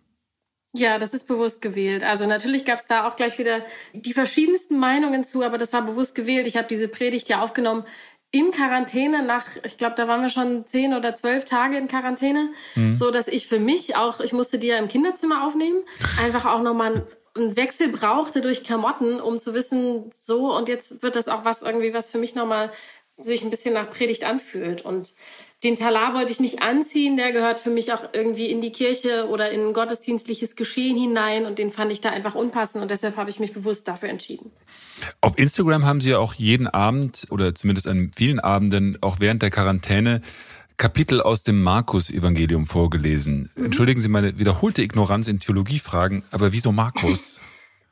Ja, 0.73 0.99
das 0.99 1.15
ist 1.15 1.27
bewusst 1.27 1.61
gewählt. 1.61 2.05
Also 2.05 2.27
natürlich 2.27 2.65
gab 2.65 2.79
es 2.79 2.87
da 2.87 3.09
auch 3.09 3.17
gleich 3.17 3.39
wieder 3.39 3.65
die 3.93 4.13
verschiedensten 4.13 4.79
Meinungen 4.79 5.25
zu, 5.25 5.43
aber 5.43 5.59
das 5.59 5.73
war 5.73 5.83
bewusst 5.83 6.15
gewählt. 6.15 6.47
Ich 6.47 6.57
habe 6.57 6.69
diese 6.69 6.87
Predigt 6.87 7.29
ja 7.29 7.43
aufgenommen 7.43 7.85
in 8.33 8.53
Quarantäne 8.53 9.25
nach, 9.25 9.47
ich 9.65 9.77
glaube, 9.77 9.97
da 9.97 10.07
waren 10.07 10.23
wir 10.23 10.31
schon 10.31 10.65
zehn 10.67 10.95
oder 10.95 11.17
zwölf 11.17 11.45
Tage 11.45 11.77
in 11.77 11.89
Quarantäne, 11.89 12.51
mhm. 12.77 12.95
so 12.95 13.11
dass 13.11 13.27
ich 13.27 13.49
für 13.49 13.59
mich 13.59 13.97
auch, 13.97 14.21
ich 14.21 14.33
musste 14.33 14.59
die 14.59 14.69
ja 14.69 14.79
im 14.79 14.87
Kinderzimmer 14.87 15.45
aufnehmen, 15.45 15.83
einfach 16.23 16.47
auch 16.47 16.63
nochmal 16.63 17.07
einen 17.35 17.57
Wechsel 17.57 17.89
brauchte 17.89 18.41
durch 18.41 18.63
Klamotten, 18.63 19.21
um 19.21 19.41
zu 19.41 19.55
wissen, 19.55 20.13
so 20.17 20.57
und 20.57 20.69
jetzt 20.69 21.03
wird 21.03 21.17
das 21.17 21.27
auch 21.27 21.45
was 21.45 21.63
irgendwie, 21.63 21.93
was 21.93 22.13
für 22.13 22.19
mich 22.19 22.37
nochmal 22.37 22.71
sich 23.17 23.43
ein 23.43 23.51
bisschen 23.51 23.75
nach 23.75 23.91
Predigt 23.91 24.25
anfühlt. 24.25 24.85
Und 24.85 25.13
den 25.63 25.77
Talar 25.77 26.15
wollte 26.15 26.33
ich 26.33 26.41
nicht 26.41 26.63
anziehen, 26.63 27.17
der 27.17 27.33
gehört 27.33 27.59
für 27.59 27.71
mich 27.71 27.93
auch 27.93 28.09
irgendwie 28.13 28.47
in 28.47 28.63
die 28.63 28.73
Kirche 28.73 29.29
oder 29.29 29.51
in 29.51 29.69
ein 29.69 29.73
gottesdienstliches 29.75 30.57
Geschehen 30.57 30.97
hinein 30.97 31.45
und 31.45 31.59
den 31.59 31.71
fand 31.71 31.93
ich 31.93 32.01
da 32.01 32.11
einfach 32.11 32.35
unpassend 32.35 32.83
und 32.83 32.91
deshalb 32.91 33.17
habe 33.17 33.29
ich 33.29 33.41
mich 33.41 33.53
bewusst 33.53 33.87
dafür 33.87 34.09
entschieden. 34.09 34.51
Auf 35.21 35.37
Instagram 35.39 35.85
haben 35.85 36.01
Sie 36.01 36.11
ja 36.11 36.19
auch 36.19 36.35
jeden 36.35 36.67
Abend 36.67 37.27
oder 37.31 37.55
zumindest 37.55 37.89
an 37.89 38.11
vielen 38.17 38.41
Abenden, 38.41 38.99
auch 39.03 39.21
während 39.21 39.43
der 39.43 39.51
Quarantäne, 39.51 40.23
Kapitel 40.79 41.21
aus 41.21 41.43
dem 41.43 41.63
Markus-Evangelium 41.63 42.65
vorgelesen. 42.65 43.51
Mhm. 43.55 43.67
Entschuldigen 43.67 44.01
Sie 44.01 44.09
meine 44.09 44.39
wiederholte 44.39 44.81
Ignoranz 44.81 45.29
in 45.29 45.39
Theologiefragen, 45.41 46.23
aber 46.31 46.53
wieso 46.53 46.73
Markus? 46.73 47.39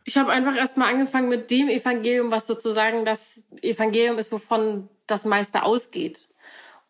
Ich 0.09 0.17
habe 0.17 0.31
einfach 0.31 0.57
erstmal 0.57 0.91
angefangen 0.91 1.29
mit 1.29 1.51
dem 1.51 1.69
Evangelium, 1.69 2.31
was 2.31 2.47
sozusagen 2.47 3.05
das 3.05 3.45
Evangelium 3.61 4.17
ist, 4.17 4.33
wovon 4.33 4.89
das 5.07 5.27
meiste 5.27 5.65
ausgeht. 5.65 6.28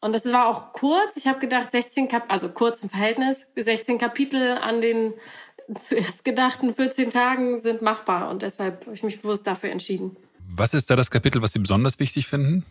Und 0.01 0.13
das 0.13 0.31
war 0.33 0.47
auch 0.47 0.73
kurz. 0.73 1.17
Ich 1.17 1.27
habe 1.27 1.41
gedacht, 1.41 1.73
16 1.73 2.09
Kap 2.09 2.25
also 2.29 2.51
kurz 2.51 2.83
im 2.83 2.91
Verhältnis, 2.91 3.49
16 3.57 3.99
Kapitel 3.99 4.59
an 4.59 4.81
den 4.81 5.15
zuerst 5.75 6.25
gedachten 6.25 6.75
14 6.75 7.11
Tagen 7.11 7.59
sind 7.61 7.83
machbar. 7.83 8.31
Und 8.31 8.43
deshalb 8.43 8.87
habe 8.87 8.95
ich 8.95 9.03
mich 9.03 9.21
bewusst 9.21 9.47
dafür 9.47 9.71
entschieden. 9.71 10.17
Was 10.51 10.73
ist 10.75 10.89
da 10.91 10.97
das 10.97 11.11
Kapitel, 11.11 11.43
was 11.43 11.53
Sie 11.53 11.59
besonders 11.59 11.99
wichtig 11.99 12.27
finden? 12.27 12.65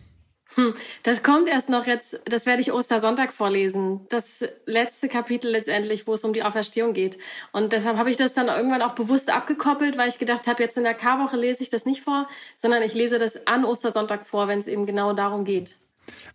Hm, 0.54 0.74
das 1.02 1.22
kommt 1.22 1.48
erst 1.48 1.68
noch 1.68 1.86
jetzt, 1.86 2.20
das 2.24 2.46
werde 2.46 2.62
ich 2.62 2.72
Ostersonntag 2.72 3.34
vorlesen. 3.34 4.00
Das 4.08 4.48
letzte 4.64 5.08
Kapitel 5.08 5.50
letztendlich, 5.50 6.06
wo 6.06 6.14
es 6.14 6.24
um 6.24 6.32
die 6.32 6.42
Auferstehung 6.42 6.94
geht. 6.94 7.18
Und 7.52 7.72
deshalb 7.72 7.98
habe 7.98 8.10
ich 8.10 8.16
das 8.16 8.32
dann 8.32 8.48
irgendwann 8.48 8.82
auch 8.82 8.94
bewusst 8.94 9.30
abgekoppelt, 9.30 9.98
weil 9.98 10.08
ich 10.08 10.18
gedacht 10.18 10.46
habe, 10.46 10.62
jetzt 10.62 10.78
in 10.78 10.84
der 10.84 10.94
Karwoche 10.94 11.36
lese 11.36 11.62
ich 11.62 11.68
das 11.68 11.84
nicht 11.84 12.02
vor, 12.02 12.26
sondern 12.56 12.82
ich 12.82 12.94
lese 12.94 13.18
das 13.18 13.46
an 13.46 13.64
Ostersonntag 13.64 14.26
vor, 14.26 14.48
wenn 14.48 14.58
es 14.58 14.66
eben 14.66 14.86
genau 14.86 15.12
darum 15.12 15.44
geht. 15.44 15.76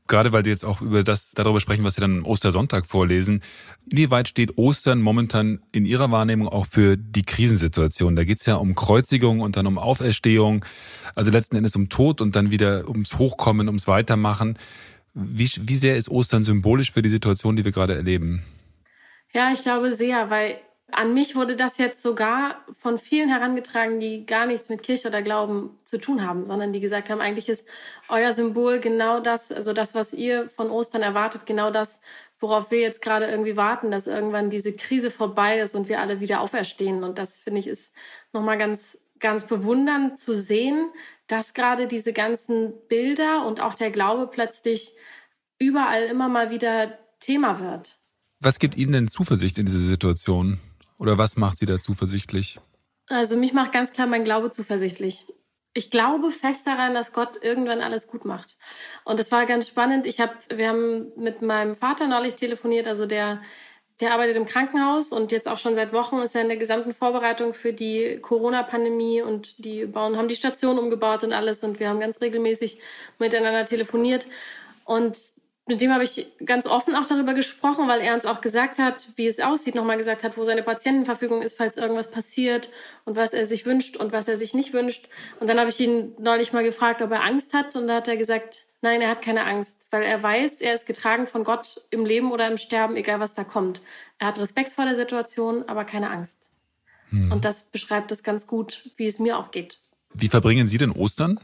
Gerade 0.07 0.33
weil 0.33 0.43
Sie 0.43 0.49
jetzt 0.49 0.65
auch 0.65 0.81
über 0.81 1.03
das, 1.03 1.31
darüber 1.31 1.59
sprechen, 1.59 1.83
was 1.83 1.95
Sie 1.95 2.01
dann 2.01 2.23
Ostersonntag 2.23 2.85
vorlesen. 2.85 3.41
Inwieweit 3.89 4.27
steht 4.27 4.57
Ostern 4.57 5.01
momentan 5.01 5.61
in 5.71 5.85
Ihrer 5.85 6.11
Wahrnehmung 6.11 6.47
auch 6.47 6.65
für 6.65 6.97
die 6.97 7.23
Krisensituation? 7.23 8.15
Da 8.15 8.23
geht 8.23 8.39
es 8.39 8.45
ja 8.45 8.55
um 8.55 8.75
Kreuzigung 8.75 9.39
und 9.39 9.55
dann 9.55 9.67
um 9.67 9.77
Auferstehung, 9.77 10.65
also 11.15 11.31
letzten 11.31 11.55
Endes 11.55 11.75
um 11.75 11.89
Tod 11.89 12.21
und 12.21 12.35
dann 12.35 12.51
wieder 12.51 12.87
ums 12.89 13.17
Hochkommen, 13.17 13.67
ums 13.67 13.87
Weitermachen. 13.87 14.57
Wie, 15.13 15.49
wie 15.61 15.75
sehr 15.75 15.95
ist 15.95 16.09
Ostern 16.09 16.43
symbolisch 16.43 16.91
für 16.91 17.01
die 17.01 17.09
Situation, 17.09 17.55
die 17.55 17.63
wir 17.63 17.71
gerade 17.71 17.95
erleben? 17.95 18.43
Ja, 19.31 19.51
ich 19.51 19.61
glaube 19.61 19.93
sehr, 19.93 20.29
weil 20.29 20.57
an 20.95 21.13
mich 21.13 21.35
wurde 21.35 21.55
das 21.55 21.77
jetzt 21.77 22.01
sogar 22.01 22.63
von 22.77 22.97
vielen 22.97 23.29
herangetragen, 23.29 23.99
die 23.99 24.25
gar 24.25 24.45
nichts 24.45 24.69
mit 24.69 24.83
Kirche 24.83 25.07
oder 25.07 25.21
Glauben 25.21 25.77
zu 25.83 25.97
tun 25.97 26.25
haben, 26.25 26.45
sondern 26.45 26.73
die 26.73 26.79
gesagt 26.79 27.09
haben, 27.09 27.21
eigentlich 27.21 27.49
ist 27.49 27.67
euer 28.09 28.33
Symbol 28.33 28.79
genau 28.79 29.19
das, 29.19 29.51
also 29.51 29.73
das, 29.73 29.95
was 29.95 30.13
ihr 30.13 30.49
von 30.49 30.69
Ostern 30.69 31.01
erwartet, 31.01 31.45
genau 31.45 31.71
das, 31.71 31.99
worauf 32.39 32.71
wir 32.71 32.79
jetzt 32.79 33.01
gerade 33.01 33.25
irgendwie 33.25 33.57
warten, 33.57 33.91
dass 33.91 34.07
irgendwann 34.07 34.49
diese 34.49 34.75
Krise 34.75 35.11
vorbei 35.11 35.59
ist 35.59 35.75
und 35.75 35.87
wir 35.87 35.99
alle 35.99 36.19
wieder 36.19 36.41
auferstehen. 36.41 37.03
Und 37.03 37.17
das 37.17 37.39
finde 37.39 37.59
ich 37.59 37.67
ist 37.67 37.93
nochmal 38.31 38.57
ganz, 38.57 38.99
ganz 39.19 39.47
bewundernd 39.47 40.19
zu 40.19 40.33
sehen, 40.35 40.91
dass 41.27 41.53
gerade 41.53 41.87
diese 41.87 42.13
ganzen 42.13 42.73
Bilder 42.89 43.45
und 43.47 43.61
auch 43.61 43.75
der 43.75 43.91
Glaube 43.91 44.27
plötzlich 44.27 44.93
überall 45.57 46.03
immer 46.03 46.27
mal 46.27 46.49
wieder 46.49 46.97
Thema 47.19 47.59
wird. 47.59 47.97
Was 48.41 48.59
gibt 48.59 48.75
Ihnen 48.75 48.91
denn 48.91 49.07
Zuversicht 49.07 49.57
in 49.57 49.65
diese 49.65 49.79
Situation? 49.79 50.59
Oder 51.03 51.17
was 51.17 51.35
macht 51.35 51.57
Sie 51.57 51.65
da 51.65 51.79
zuversichtlich? 51.79 52.59
Also 53.09 53.35
mich 53.35 53.51
macht 53.51 53.73
ganz 53.73 53.91
klar 53.91 54.07
mein 54.07 54.23
Glaube 54.23 54.51
zuversichtlich. 54.51 55.25
Ich 55.73 55.91
glaube 55.91 56.31
fest 56.31 56.65
daran, 56.65 56.93
dass 56.93 57.11
Gott 57.11 57.43
irgendwann 57.43 57.81
alles 57.81 58.07
gut 58.07 58.23
macht. 58.23 58.57
Und 59.03 59.19
es 59.19 59.31
war 59.31 59.45
ganz 59.45 59.67
spannend. 59.67 60.07
Ich 60.07 60.21
habe, 60.21 60.33
wir 60.49 60.69
haben 60.69 61.11
mit 61.17 61.41
meinem 61.41 61.75
Vater 61.75 62.07
neulich 62.07 62.35
telefoniert, 62.35 62.87
also 62.87 63.05
der 63.05 63.41
der 64.01 64.13
arbeitet 64.13 64.35
im 64.37 64.47
Krankenhaus 64.47 65.11
und 65.11 65.31
jetzt 65.31 65.47
auch 65.47 65.59
schon 65.59 65.75
seit 65.75 65.93
Wochen 65.93 66.17
ist 66.17 66.35
er 66.35 66.41
in 66.41 66.47
der 66.47 66.57
gesamten 66.57 66.93
Vorbereitung 66.93 67.53
für 67.53 67.73
die 67.73 68.17
Corona-Pandemie 68.21 69.21
und 69.21 69.63
die 69.63 69.85
bauen, 69.85 70.17
haben 70.17 70.27
die 70.27 70.35
Station 70.35 70.79
umgebaut 70.79 71.23
und 71.23 71.31
alles 71.31 71.63
und 71.63 71.79
wir 71.79 71.89
haben 71.89 71.99
ganz 71.99 72.19
regelmäßig 72.19 72.79
miteinander 73.19 73.65
telefoniert. 73.65 74.27
Und 74.83 75.17
mit 75.65 75.79
dem 75.79 75.93
habe 75.93 76.03
ich 76.03 76.27
ganz 76.45 76.67
offen 76.67 76.93
auch 76.93 77.07
darüber 77.07 77.33
gesprochen, 77.33 77.87
weil 77.87 78.01
er 78.01 78.13
uns 78.13 78.25
auch 78.25 78.41
gesagt 78.41 78.79
hat, 78.79 79.07
wie 79.15 79.27
es 79.27 79.39
aussieht, 79.39 79.75
nochmal 79.75 79.97
gesagt 79.97 80.23
hat, 80.23 80.37
wo 80.37 80.43
seine 80.43 80.61
Patientenverfügung 80.61 81.41
ist, 81.41 81.57
falls 81.57 81.77
irgendwas 81.77 82.11
passiert 82.11 82.69
und 83.05 83.15
was 83.15 83.33
er 83.33 83.45
sich 83.45 83.65
wünscht 83.65 83.95
und 83.95 84.11
was 84.11 84.27
er 84.27 84.35
sich 84.35 84.53
nicht 84.53 84.73
wünscht. 84.73 85.07
Und 85.39 85.49
dann 85.49 85.59
habe 85.59 85.69
ich 85.69 85.79
ihn 85.79 86.13
neulich 86.19 86.51
mal 86.51 86.63
gefragt, 86.63 87.01
ob 87.01 87.11
er 87.11 87.23
Angst 87.23 87.53
hat 87.53 87.77
und 87.77 87.87
da 87.87 87.95
hat 87.95 88.09
er 88.09 88.17
gesagt, 88.17 88.65
nein, 88.81 88.99
er 88.99 89.09
hat 89.09 89.21
keine 89.21 89.45
Angst, 89.45 89.87
weil 89.89 90.03
er 90.03 90.21
weiß, 90.21 90.59
er 90.59 90.73
ist 90.73 90.85
getragen 90.85 91.27
von 91.27 91.45
Gott 91.45 91.85
im 91.91 92.05
Leben 92.05 92.33
oder 92.33 92.47
im 92.49 92.57
Sterben, 92.57 92.97
egal 92.97 93.21
was 93.21 93.33
da 93.33 93.45
kommt. 93.45 93.81
Er 94.19 94.27
hat 94.27 94.39
Respekt 94.39 94.73
vor 94.73 94.83
der 94.83 94.95
Situation, 94.95 95.63
aber 95.67 95.85
keine 95.85 96.09
Angst. 96.09 96.49
Hm. 97.09 97.31
Und 97.31 97.45
das 97.45 97.63
beschreibt 97.63 98.11
es 98.11 98.21
ganz 98.21 98.47
gut, 98.47 98.89
wie 98.97 99.07
es 99.07 99.17
mir 99.17 99.37
auch 99.37 99.51
geht. 99.51 99.79
Wie 100.13 100.27
verbringen 100.27 100.67
Sie 100.67 100.77
denn 100.77 100.91
Ostern? 100.91 101.39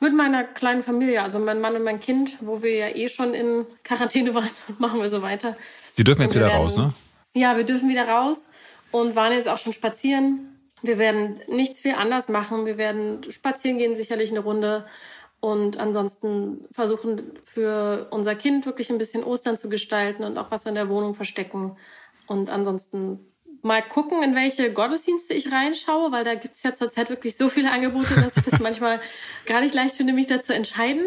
Mit 0.00 0.14
meiner 0.14 0.44
kleinen 0.44 0.82
Familie, 0.82 1.22
also 1.22 1.38
mein 1.40 1.60
Mann 1.60 1.74
und 1.74 1.82
mein 1.82 1.98
Kind, 1.98 2.36
wo 2.40 2.62
wir 2.62 2.74
ja 2.74 2.88
eh 2.94 3.08
schon 3.08 3.34
in 3.34 3.66
Quarantäne 3.82 4.34
waren, 4.34 4.50
machen 4.78 5.00
wir 5.00 5.08
so 5.08 5.22
weiter. 5.22 5.56
Sie 5.90 6.04
dürfen 6.04 6.22
jetzt 6.22 6.34
wieder 6.34 6.46
werden, 6.46 6.58
raus, 6.58 6.76
ne? 6.76 6.92
Ja, 7.34 7.56
wir 7.56 7.64
dürfen 7.64 7.88
wieder 7.88 8.08
raus 8.08 8.48
und 8.92 9.16
waren 9.16 9.32
jetzt 9.32 9.48
auch 9.48 9.58
schon 9.58 9.72
spazieren. 9.72 10.58
Wir 10.82 10.98
werden 10.98 11.40
nichts 11.48 11.80
viel 11.80 11.94
anders 11.94 12.28
machen. 12.28 12.64
Wir 12.64 12.78
werden 12.78 13.26
spazieren 13.30 13.78
gehen, 13.78 13.96
sicherlich 13.96 14.30
eine 14.30 14.40
Runde. 14.40 14.86
Und 15.40 15.78
ansonsten 15.78 16.64
versuchen 16.72 17.38
für 17.44 18.08
unser 18.10 18.34
Kind 18.34 18.66
wirklich 18.66 18.90
ein 18.90 18.98
bisschen 18.98 19.22
Ostern 19.22 19.56
zu 19.56 19.68
gestalten 19.68 20.24
und 20.24 20.36
auch 20.36 20.50
was 20.50 20.66
in 20.66 20.74
der 20.74 20.88
Wohnung 20.88 21.14
verstecken. 21.14 21.76
Und 22.26 22.50
ansonsten 22.50 23.20
mal 23.62 23.82
gucken, 23.82 24.22
in 24.22 24.34
welche 24.34 24.72
Gottesdienste 24.72 25.34
ich 25.34 25.50
reinschaue, 25.52 26.12
weil 26.12 26.24
da 26.24 26.34
gibt 26.34 26.54
es 26.54 26.62
ja 26.62 26.74
zurzeit 26.74 27.10
wirklich 27.10 27.36
so 27.36 27.48
viele 27.48 27.70
Angebote, 27.70 28.14
dass 28.14 28.36
ich 28.36 28.44
das 28.44 28.60
manchmal 28.60 29.00
gar 29.46 29.60
nicht 29.60 29.74
leicht 29.74 29.96
finde, 29.96 30.12
mich 30.12 30.26
da 30.26 30.40
zu 30.40 30.54
entscheiden. 30.54 31.06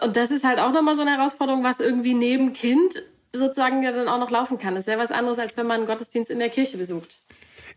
Und 0.00 0.16
das 0.16 0.30
ist 0.30 0.44
halt 0.44 0.58
auch 0.58 0.72
nochmal 0.72 0.96
so 0.96 1.02
eine 1.02 1.12
Herausforderung, 1.12 1.64
was 1.64 1.80
irgendwie 1.80 2.14
neben 2.14 2.52
Kind 2.52 3.02
sozusagen 3.32 3.82
ja 3.82 3.92
dann 3.92 4.08
auch 4.08 4.18
noch 4.18 4.30
laufen 4.30 4.58
kann. 4.58 4.74
Das 4.74 4.86
ist 4.86 4.92
ja 4.92 4.98
was 4.98 5.12
anderes, 5.12 5.38
als 5.38 5.56
wenn 5.56 5.66
man 5.66 5.78
einen 5.78 5.86
Gottesdienst 5.86 6.30
in 6.30 6.38
der 6.38 6.48
Kirche 6.48 6.78
besucht. 6.78 7.22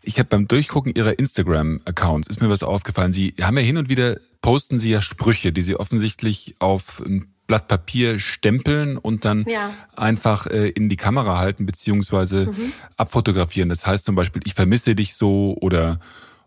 Ich 0.02 0.18
habe 0.18 0.28
beim 0.28 0.48
Durchgucken 0.48 0.94
Ihrer 0.94 1.18
Instagram-Accounts 1.18 2.28
ist 2.28 2.40
mir 2.40 2.50
was 2.50 2.64
aufgefallen. 2.64 3.12
Sie 3.12 3.34
haben 3.40 3.56
ja 3.56 3.62
hin 3.62 3.76
und 3.76 3.88
wieder 3.88 4.18
posten 4.40 4.80
Sie 4.80 4.90
ja 4.90 5.00
Sprüche, 5.00 5.52
die 5.52 5.62
Sie 5.62 5.76
offensichtlich 5.76 6.56
auf 6.58 7.00
ein 7.00 7.31
Blatt 7.52 7.68
Papier 7.68 8.18
stempeln 8.18 8.96
und 8.96 9.26
dann 9.26 9.44
ja. 9.46 9.74
einfach 9.94 10.46
äh, 10.46 10.70
in 10.70 10.88
die 10.88 10.96
Kamera 10.96 11.36
halten 11.36 11.66
beziehungsweise 11.66 12.46
mhm. 12.46 12.72
abfotografieren. 12.96 13.68
Das 13.68 13.84
heißt 13.84 14.06
zum 14.06 14.14
Beispiel, 14.14 14.40
ich 14.46 14.54
vermisse 14.54 14.94
dich 14.94 15.16
so 15.16 15.54
oder 15.60 16.00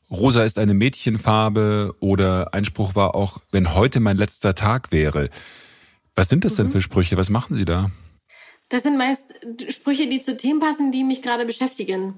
Rosa 0.09 0.43
ist 0.43 0.57
eine 0.57 0.73
Mädchenfarbe 0.73 1.93
oder 1.99 2.55
Einspruch 2.55 2.95
war 2.95 3.13
auch, 3.13 3.37
wenn 3.51 3.75
heute 3.75 3.99
mein 3.99 4.17
letzter 4.17 4.55
Tag 4.55 4.91
wäre. 4.91 5.29
Was 6.15 6.27
sind 6.27 6.43
das 6.43 6.53
mhm. 6.53 6.57
denn 6.57 6.69
für 6.69 6.81
Sprüche? 6.81 7.17
Was 7.17 7.29
machen 7.29 7.55
Sie 7.55 7.65
da? 7.65 7.91
Das 8.69 8.81
sind 8.81 8.97
meist 8.97 9.31
Sprüche, 9.69 10.07
die 10.07 10.21
zu 10.21 10.35
Themen 10.35 10.59
passen, 10.59 10.91
die 10.91 11.03
mich 11.03 11.21
gerade 11.21 11.45
beschäftigen. 11.45 12.15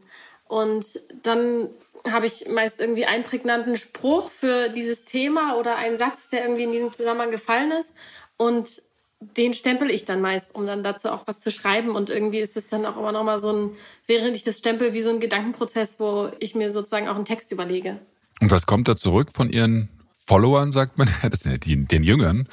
Und 0.47 0.85
dann 1.23 1.67
habe 2.09 2.25
ich 2.25 2.47
meist 2.47 2.79
irgendwie 2.79 3.05
einen 3.05 3.25
prägnanten 3.25 3.75
Spruch 3.75 4.31
für 4.31 4.69
dieses 4.69 5.03
Thema 5.03 5.57
oder 5.57 5.75
einen 5.75 5.97
Satz, 5.97 6.29
der 6.29 6.43
irgendwie 6.43 6.63
in 6.63 6.71
diesem 6.71 6.93
Zusammenhang 6.93 7.31
gefallen 7.31 7.71
ist. 7.71 7.93
Und 8.37 8.81
den 9.19 9.53
stempel 9.53 9.89
ich 9.89 10.05
dann 10.05 10.21
meist, 10.21 10.53
um 10.53 10.67
dann 10.67 10.83
dazu 10.83 11.09
auch 11.09 11.23
was 11.25 11.39
zu 11.39 11.51
schreiben. 11.51 11.95
Und 11.95 12.09
irgendwie 12.09 12.39
ist 12.39 12.55
es 12.55 12.67
dann 12.67 12.85
auch 12.85 12.97
immer 12.97 13.11
noch 13.11 13.23
mal 13.23 13.39
so 13.39 13.51
ein, 13.51 13.71
während 14.05 14.37
ich 14.37 14.43
das 14.43 14.59
stempel, 14.59 14.93
wie 14.93 15.01
so 15.01 15.09
ein 15.09 15.19
Gedankenprozess, 15.19 15.99
wo 15.99 16.29
ich 16.39 16.55
mir 16.55 16.71
sozusagen 16.71 17.07
auch 17.07 17.15
einen 17.15 17.25
Text 17.25 17.51
überlege. 17.51 17.99
Und 18.39 18.51
was 18.51 18.67
kommt 18.67 18.87
da 18.87 18.95
zurück 18.95 19.29
von 19.33 19.49
Ihren 19.49 19.89
Followern, 20.25 20.71
sagt 20.71 20.97
man? 20.97 21.09
Das 21.29 21.41
sind 21.41 21.65
die, 21.65 21.85
den 21.85 22.03
Jüngern. 22.03 22.47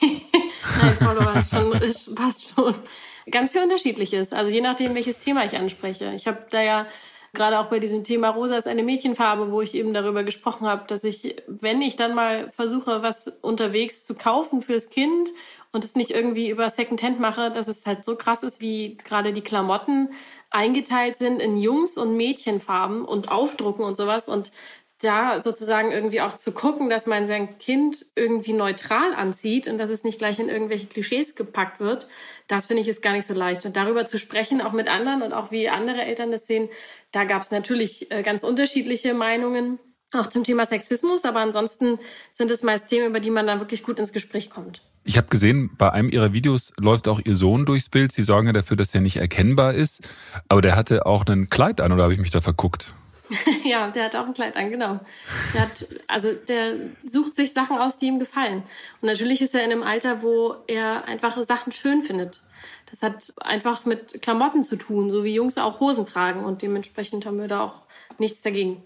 Nein, 0.00 0.96
Follower 0.98 1.34
ist 1.36 1.50
schon, 1.50 1.72
ist, 1.80 2.14
passt 2.14 2.54
schon. 2.54 2.74
Ganz 3.30 3.52
viel 3.52 3.62
Unterschiedliches. 3.62 4.32
Also 4.32 4.52
je 4.52 4.60
nachdem, 4.60 4.94
welches 4.94 5.18
Thema 5.18 5.44
ich 5.44 5.56
anspreche. 5.56 6.12
Ich 6.14 6.26
habe 6.26 6.46
da 6.50 6.62
ja 6.62 6.86
gerade 7.34 7.58
auch 7.58 7.66
bei 7.66 7.78
diesem 7.78 8.04
Thema 8.04 8.30
Rosa 8.30 8.56
ist 8.56 8.66
eine 8.66 8.82
Mädchenfarbe, 8.82 9.50
wo 9.50 9.60
ich 9.60 9.74
eben 9.74 9.94
darüber 9.94 10.24
gesprochen 10.24 10.66
habe, 10.66 10.86
dass 10.86 11.04
ich, 11.04 11.36
wenn 11.46 11.82
ich 11.82 11.96
dann 11.96 12.14
mal 12.14 12.50
versuche, 12.52 13.02
was 13.02 13.28
unterwegs 13.42 14.04
zu 14.04 14.14
kaufen 14.14 14.62
fürs 14.62 14.90
Kind 14.90 15.30
und 15.72 15.84
es 15.84 15.96
nicht 15.96 16.10
irgendwie 16.10 16.48
über 16.48 16.70
Secondhand 16.70 17.20
mache, 17.20 17.50
dass 17.50 17.68
es 17.68 17.84
halt 17.84 18.04
so 18.04 18.16
krass 18.16 18.42
ist, 18.42 18.60
wie 18.60 18.96
gerade 18.96 19.32
die 19.32 19.42
Klamotten 19.42 20.10
eingeteilt 20.50 21.18
sind 21.18 21.42
in 21.42 21.58
Jungs- 21.58 21.98
und 21.98 22.16
Mädchenfarben 22.16 23.04
und 23.04 23.30
Aufdrucken 23.30 23.84
und 23.84 23.96
sowas. 23.96 24.28
Und 24.28 24.50
da 25.00 25.38
sozusagen 25.40 25.92
irgendwie 25.92 26.20
auch 26.20 26.36
zu 26.38 26.52
gucken, 26.52 26.90
dass 26.90 27.06
man 27.06 27.26
sein 27.26 27.58
Kind 27.58 28.04
irgendwie 28.16 28.52
neutral 28.52 29.14
anzieht 29.14 29.68
und 29.68 29.78
dass 29.78 29.90
es 29.90 30.02
nicht 30.02 30.18
gleich 30.18 30.40
in 30.40 30.48
irgendwelche 30.48 30.86
Klischees 30.86 31.36
gepackt 31.36 31.78
wird, 31.78 32.08
das 32.48 32.66
finde 32.66 32.82
ich 32.82 32.88
ist 32.88 33.02
gar 33.02 33.12
nicht 33.12 33.26
so 33.26 33.34
leicht. 33.34 33.64
Und 33.64 33.76
darüber 33.76 34.06
zu 34.06 34.18
sprechen, 34.18 34.60
auch 34.60 34.72
mit 34.72 34.88
anderen 34.88 35.22
und 35.22 35.32
auch 35.32 35.52
wie 35.52 35.68
andere 35.68 36.02
Eltern 36.02 36.32
das 36.32 36.46
sehen, 36.46 36.68
da 37.12 37.24
gab 37.24 37.42
es 37.42 37.52
natürlich 37.52 38.10
äh, 38.10 38.22
ganz 38.22 38.42
unterschiedliche 38.42 39.14
Meinungen, 39.14 39.78
auch 40.12 40.28
zum 40.28 40.42
Thema 40.42 40.64
Sexismus, 40.66 41.24
aber 41.24 41.40
ansonsten 41.40 41.98
sind 42.32 42.50
es 42.50 42.62
meist 42.62 42.88
Themen, 42.88 43.08
über 43.08 43.20
die 43.20 43.30
man 43.30 43.46
dann 43.46 43.60
wirklich 43.60 43.82
gut 43.82 43.98
ins 43.98 44.12
Gespräch 44.12 44.50
kommt. 44.50 44.82
Ich 45.04 45.16
habe 45.16 45.28
gesehen, 45.28 45.70
bei 45.76 45.92
einem 45.92 46.10
Ihrer 46.10 46.32
Videos 46.32 46.72
läuft 46.76 47.08
auch 47.08 47.20
Ihr 47.24 47.36
Sohn 47.36 47.66
durchs 47.66 47.88
Bild. 47.88 48.12
Sie 48.12 48.22
sorgen 48.22 48.46
ja 48.46 48.52
dafür, 48.52 48.76
dass 48.76 48.94
er 48.94 49.00
nicht 49.00 49.16
erkennbar 49.16 49.74
ist. 49.74 50.00
Aber 50.48 50.60
der 50.60 50.76
hatte 50.76 51.06
auch 51.06 51.24
ein 51.26 51.48
Kleid 51.48 51.80
an, 51.80 51.92
oder 51.92 52.02
habe 52.02 52.14
ich 52.14 52.18
mich 52.18 52.30
da 52.30 52.40
verguckt? 52.40 52.94
ja, 53.64 53.90
der 53.90 54.04
hat 54.04 54.16
auch 54.16 54.26
ein 54.26 54.32
Kleid 54.32 54.56
an, 54.56 54.70
genau. 54.70 55.00
Der 55.54 55.62
hat, 55.62 55.86
also 56.06 56.32
der 56.32 56.74
sucht 57.04 57.34
sich 57.34 57.52
Sachen 57.52 57.78
aus, 57.78 57.98
die 57.98 58.06
ihm 58.06 58.18
gefallen. 58.18 58.62
Und 59.00 59.08
natürlich 59.08 59.42
ist 59.42 59.54
er 59.54 59.64
in 59.64 59.72
einem 59.72 59.82
Alter, 59.82 60.22
wo 60.22 60.56
er 60.66 61.04
einfach 61.04 61.42
Sachen 61.44 61.72
schön 61.72 62.00
findet. 62.00 62.40
Das 62.90 63.02
hat 63.02 63.34
einfach 63.40 63.84
mit 63.84 64.22
Klamotten 64.22 64.62
zu 64.62 64.76
tun, 64.76 65.10
so 65.10 65.24
wie 65.24 65.34
Jungs 65.34 65.58
auch 65.58 65.80
Hosen 65.80 66.06
tragen. 66.06 66.44
Und 66.44 66.62
dementsprechend 66.62 67.26
haben 67.26 67.38
wir 67.38 67.48
da 67.48 67.64
auch 67.64 67.82
nichts 68.18 68.42
dagegen. 68.42 68.82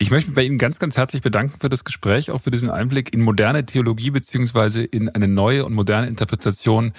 Ich 0.00 0.12
möchte 0.12 0.30
mich 0.30 0.36
bei 0.36 0.44
Ihnen 0.44 0.58
ganz, 0.58 0.78
ganz 0.78 0.96
herzlich 0.96 1.22
bedanken 1.22 1.58
für 1.60 1.68
das 1.68 1.82
Gespräch, 1.82 2.30
auch 2.30 2.40
für 2.40 2.52
diesen 2.52 2.70
Einblick 2.70 3.12
in 3.12 3.20
moderne 3.20 3.66
Theologie 3.66 4.10
beziehungsweise 4.10 4.84
in 4.84 5.08
eine 5.08 5.26
neue 5.26 5.64
und 5.64 5.74
moderne 5.74 6.06
Interpretation 6.06 6.92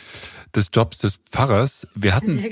des 0.54 0.70
Jobs 0.74 0.98
des 0.98 1.22
Pfarrers. 1.32 1.88
Wir 1.96 2.14
hatten 2.14 2.44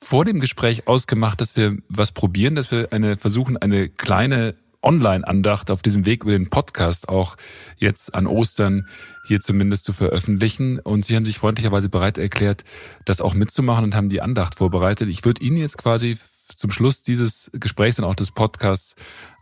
vor 0.00 0.24
dem 0.24 0.38
Gespräch 0.38 0.86
ausgemacht, 0.86 1.40
dass 1.40 1.56
wir 1.56 1.78
was 1.88 2.12
probieren, 2.12 2.54
dass 2.54 2.70
wir 2.70 2.92
eine 2.92 3.16
versuchen, 3.16 3.56
eine 3.56 3.88
kleine 3.88 4.54
Online-Andacht 4.82 5.68
auf 5.68 5.82
diesem 5.82 6.06
Weg 6.06 6.22
über 6.22 6.30
den 6.30 6.48
Podcast 6.48 7.08
auch 7.08 7.36
jetzt 7.76 8.14
an 8.14 8.28
Ostern 8.28 8.86
hier 9.26 9.40
zumindest 9.40 9.82
zu 9.82 9.92
veröffentlichen. 9.92 10.78
Und 10.78 11.06
Sie 11.06 11.16
haben 11.16 11.24
sich 11.24 11.38
freundlicherweise 11.38 11.88
bereit 11.88 12.18
erklärt, 12.18 12.62
das 13.04 13.20
auch 13.20 13.34
mitzumachen 13.34 13.82
und 13.82 13.96
haben 13.96 14.10
die 14.10 14.20
Andacht 14.20 14.54
vorbereitet. 14.54 15.08
Ich 15.08 15.24
würde 15.24 15.42
Ihnen 15.42 15.56
jetzt 15.56 15.76
quasi 15.76 16.16
zum 16.54 16.70
Schluss 16.70 17.02
dieses 17.02 17.50
Gesprächs 17.52 17.98
und 17.98 18.04
auch 18.04 18.14
des 18.14 18.30
Podcasts 18.30 18.94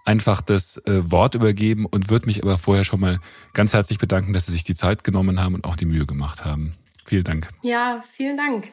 einfach 0.07 0.41
das 0.41 0.79
äh, 0.87 1.11
Wort 1.11 1.35
übergeben 1.35 1.85
und 1.87 2.11
würde 2.11 2.27
mich 2.27 2.43
aber 2.43 2.59
vorher 2.59 2.85
schon 2.85 3.01
mal 3.01 3.21
ganz 3.53 3.73
herzlich 3.73 3.99
bedanken, 3.99 4.33
dass 4.33 4.47
Sie 4.47 4.53
sich 4.53 4.65
die 4.65 4.77
Zeit 4.77 5.05
genommen 5.05 5.41
haben 5.41 5.55
und 5.55 5.65
auch 5.65 5.77
die 5.77 5.85
Mühe 5.85 6.07
gemacht 6.07 6.45
haben. 6.45 6.75
Vielen 7.05 7.25
Dank. 7.25 7.49
Ja, 7.63 8.03
vielen 8.11 8.37
Dank. 8.37 8.73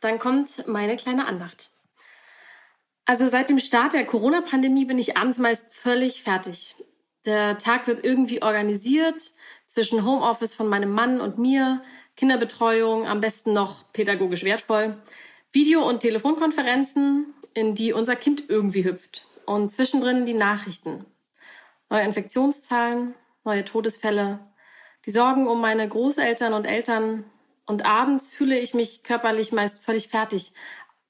Dann 0.00 0.18
kommt 0.18 0.66
meine 0.66 0.96
kleine 0.96 1.26
Andacht. 1.26 1.70
Also 3.04 3.28
seit 3.28 3.50
dem 3.50 3.60
Start 3.60 3.92
der 3.94 4.04
Corona-Pandemie 4.04 4.84
bin 4.84 4.98
ich 4.98 5.16
abends 5.16 5.38
meist 5.38 5.64
völlig 5.70 6.22
fertig. 6.22 6.74
Der 7.24 7.58
Tag 7.58 7.86
wird 7.86 8.04
irgendwie 8.04 8.42
organisiert 8.42 9.32
zwischen 9.66 10.04
Homeoffice 10.04 10.54
von 10.54 10.68
meinem 10.68 10.90
Mann 10.90 11.20
und 11.20 11.38
mir, 11.38 11.82
Kinderbetreuung, 12.16 13.06
am 13.06 13.20
besten 13.20 13.52
noch 13.52 13.92
pädagogisch 13.92 14.42
wertvoll, 14.42 14.96
Video- 15.52 15.86
und 15.86 16.00
Telefonkonferenzen, 16.00 17.34
in 17.54 17.74
die 17.74 17.92
unser 17.92 18.16
Kind 18.16 18.44
irgendwie 18.48 18.84
hüpft 18.84 19.26
und 19.46 19.70
zwischendrin 19.70 20.26
die 20.26 20.34
Nachrichten. 20.34 21.06
Neue 21.88 22.02
Infektionszahlen, 22.02 23.14
neue 23.44 23.64
Todesfälle, 23.64 24.40
die 25.06 25.12
Sorgen 25.12 25.46
um 25.46 25.60
meine 25.60 25.88
Großeltern 25.88 26.52
und 26.52 26.64
Eltern. 26.64 27.24
Und 27.64 27.86
abends 27.86 28.28
fühle 28.28 28.58
ich 28.58 28.74
mich 28.74 29.02
körperlich 29.02 29.52
meist 29.52 29.82
völlig 29.82 30.08
fertig, 30.08 30.52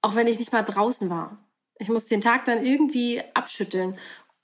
auch 0.03 0.15
wenn 0.15 0.27
ich 0.27 0.39
nicht 0.39 0.53
mal 0.53 0.63
draußen 0.63 1.11
war. 1.11 1.39
Ich 1.79 1.89
muss 1.89 2.07
den 2.07 2.21
Tag 2.21 2.45
dann 2.45 2.65
irgendwie 2.65 3.23
abschütteln. 3.35 3.99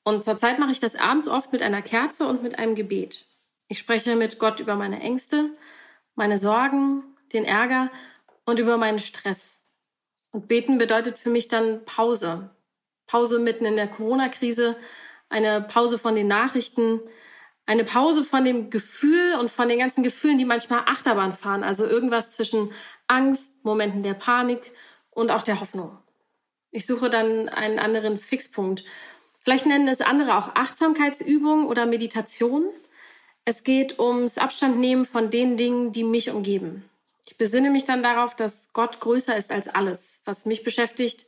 Und 0.04 0.24
zurzeit 0.24 0.58
mache 0.58 0.72
ich 0.72 0.80
das 0.80 0.96
abends 0.96 1.28
oft 1.28 1.52
mit 1.52 1.62
einer 1.62 1.82
Kerze 1.82 2.26
und 2.26 2.42
mit 2.42 2.58
einem 2.58 2.74
Gebet. 2.74 3.26
Ich 3.68 3.78
spreche 3.78 4.16
mit 4.16 4.38
Gott 4.38 4.60
über 4.60 4.74
meine 4.74 5.00
Ängste, 5.00 5.50
meine 6.14 6.36
Sorgen, 6.36 7.04
den 7.32 7.44
Ärger 7.44 7.90
und 8.44 8.58
über 8.58 8.76
meinen 8.76 8.98
Stress. 8.98 9.62
Und 10.30 10.48
beten 10.48 10.78
bedeutet 10.78 11.18
für 11.18 11.30
mich 11.30 11.48
dann 11.48 11.84
Pause, 11.84 12.50
Pause 13.06 13.38
mitten 13.38 13.64
in 13.66 13.76
der 13.76 13.88
Corona-Krise, 13.88 14.76
eine 15.28 15.62
Pause 15.62 15.98
von 15.98 16.14
den 16.14 16.28
Nachrichten, 16.28 17.00
eine 17.66 17.84
Pause 17.84 18.24
von 18.24 18.44
dem 18.44 18.70
Gefühl 18.70 19.34
und 19.38 19.50
von 19.50 19.68
den 19.68 19.78
ganzen 19.78 20.02
Gefühlen, 20.02 20.38
die 20.38 20.44
manchmal 20.44 20.80
Achterbahn 20.86 21.32
fahren. 21.32 21.62
Also 21.64 21.86
irgendwas 21.86 22.32
zwischen 22.32 22.72
Angst, 23.06 23.64
Momenten 23.64 24.02
der 24.02 24.14
Panik 24.14 24.72
und 25.10 25.30
auch 25.30 25.42
der 25.42 25.60
Hoffnung. 25.60 25.98
Ich 26.70 26.86
suche 26.86 27.10
dann 27.10 27.48
einen 27.48 27.78
anderen 27.78 28.18
Fixpunkt. 28.18 28.84
Vielleicht 29.38 29.66
nennen 29.66 29.88
es 29.88 30.00
andere 30.00 30.36
auch 30.36 30.54
Achtsamkeitsübung 30.54 31.66
oder 31.66 31.86
Meditation. 31.86 32.64
Es 33.44 33.64
geht 33.64 33.98
ums 33.98 34.38
Abstandnehmen 34.38 35.04
von 35.04 35.30
den 35.30 35.56
Dingen, 35.56 35.92
die 35.92 36.04
mich 36.04 36.30
umgeben. 36.30 36.88
Ich 37.24 37.36
besinne 37.36 37.70
mich 37.70 37.84
dann 37.84 38.02
darauf, 38.02 38.34
dass 38.34 38.72
Gott 38.72 39.00
größer 39.00 39.36
ist 39.36 39.50
als 39.50 39.68
alles, 39.68 40.20
was 40.24 40.46
mich 40.46 40.64
beschäftigt 40.64 41.26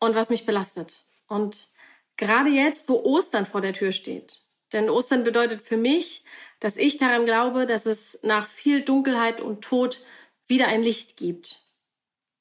und 0.00 0.14
was 0.14 0.30
mich 0.30 0.46
belastet. 0.46 1.05
Und 1.28 1.68
gerade 2.16 2.50
jetzt, 2.50 2.88
wo 2.88 3.02
Ostern 3.02 3.46
vor 3.46 3.60
der 3.60 3.72
Tür 3.72 3.92
steht, 3.92 4.40
denn 4.72 4.90
Ostern 4.90 5.24
bedeutet 5.24 5.62
für 5.62 5.76
mich, 5.76 6.24
dass 6.60 6.76
ich 6.76 6.96
daran 6.96 7.26
glaube, 7.26 7.66
dass 7.66 7.86
es 7.86 8.18
nach 8.22 8.46
viel 8.46 8.82
Dunkelheit 8.82 9.40
und 9.40 9.62
Tod 9.62 10.00
wieder 10.46 10.68
ein 10.68 10.82
Licht 10.82 11.16
gibt. 11.16 11.62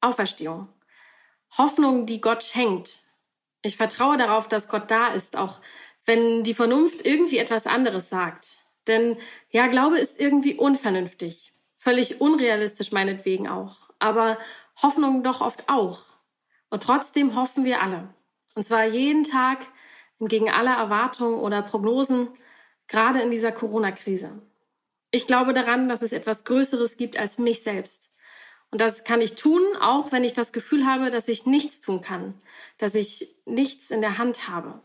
Auferstehung. 0.01 0.69
Hoffnung, 1.57 2.05
die 2.05 2.21
Gott 2.21 2.43
schenkt. 2.43 2.99
Ich 3.61 3.77
vertraue 3.77 4.17
darauf, 4.17 4.47
dass 4.47 4.67
Gott 4.67 4.91
da 4.91 5.07
ist, 5.07 5.37
auch 5.37 5.61
wenn 6.05 6.43
die 6.43 6.53
Vernunft 6.53 7.05
irgendwie 7.05 7.37
etwas 7.37 7.65
anderes 7.65 8.09
sagt. 8.09 8.57
Denn 8.87 9.17
ja, 9.49 9.67
Glaube 9.67 9.97
ist 9.97 10.19
irgendwie 10.19 10.55
unvernünftig. 10.55 11.53
Völlig 11.77 12.21
unrealistisch 12.21 12.91
meinetwegen 12.91 13.47
auch. 13.47 13.89
Aber 13.99 14.37
Hoffnung 14.81 15.23
doch 15.23 15.41
oft 15.41 15.67
auch. 15.67 16.03
Und 16.69 16.83
trotzdem 16.83 17.35
hoffen 17.35 17.65
wir 17.65 17.81
alle. 17.81 18.13
Und 18.55 18.65
zwar 18.65 18.85
jeden 18.85 19.23
Tag 19.23 19.67
entgegen 20.19 20.49
aller 20.49 20.75
Erwartungen 20.75 21.39
oder 21.39 21.61
Prognosen, 21.61 22.29
gerade 22.87 23.21
in 23.21 23.31
dieser 23.31 23.51
Corona-Krise. 23.51 24.41
Ich 25.11 25.27
glaube 25.27 25.53
daran, 25.53 25.87
dass 25.87 26.01
es 26.01 26.13
etwas 26.13 26.45
Größeres 26.45 26.97
gibt 26.97 27.17
als 27.17 27.37
mich 27.37 27.61
selbst. 27.61 28.09
Und 28.71 28.81
das 28.81 29.03
kann 29.03 29.21
ich 29.21 29.35
tun, 29.35 29.61
auch 29.79 30.11
wenn 30.11 30.23
ich 30.23 30.33
das 30.33 30.51
Gefühl 30.51 30.85
habe, 30.85 31.09
dass 31.09 31.27
ich 31.27 31.45
nichts 31.45 31.79
tun 31.81 32.01
kann, 32.01 32.33
dass 32.77 32.95
ich 32.95 33.35
nichts 33.45 33.91
in 33.91 34.01
der 34.01 34.17
Hand 34.17 34.47
habe. 34.47 34.81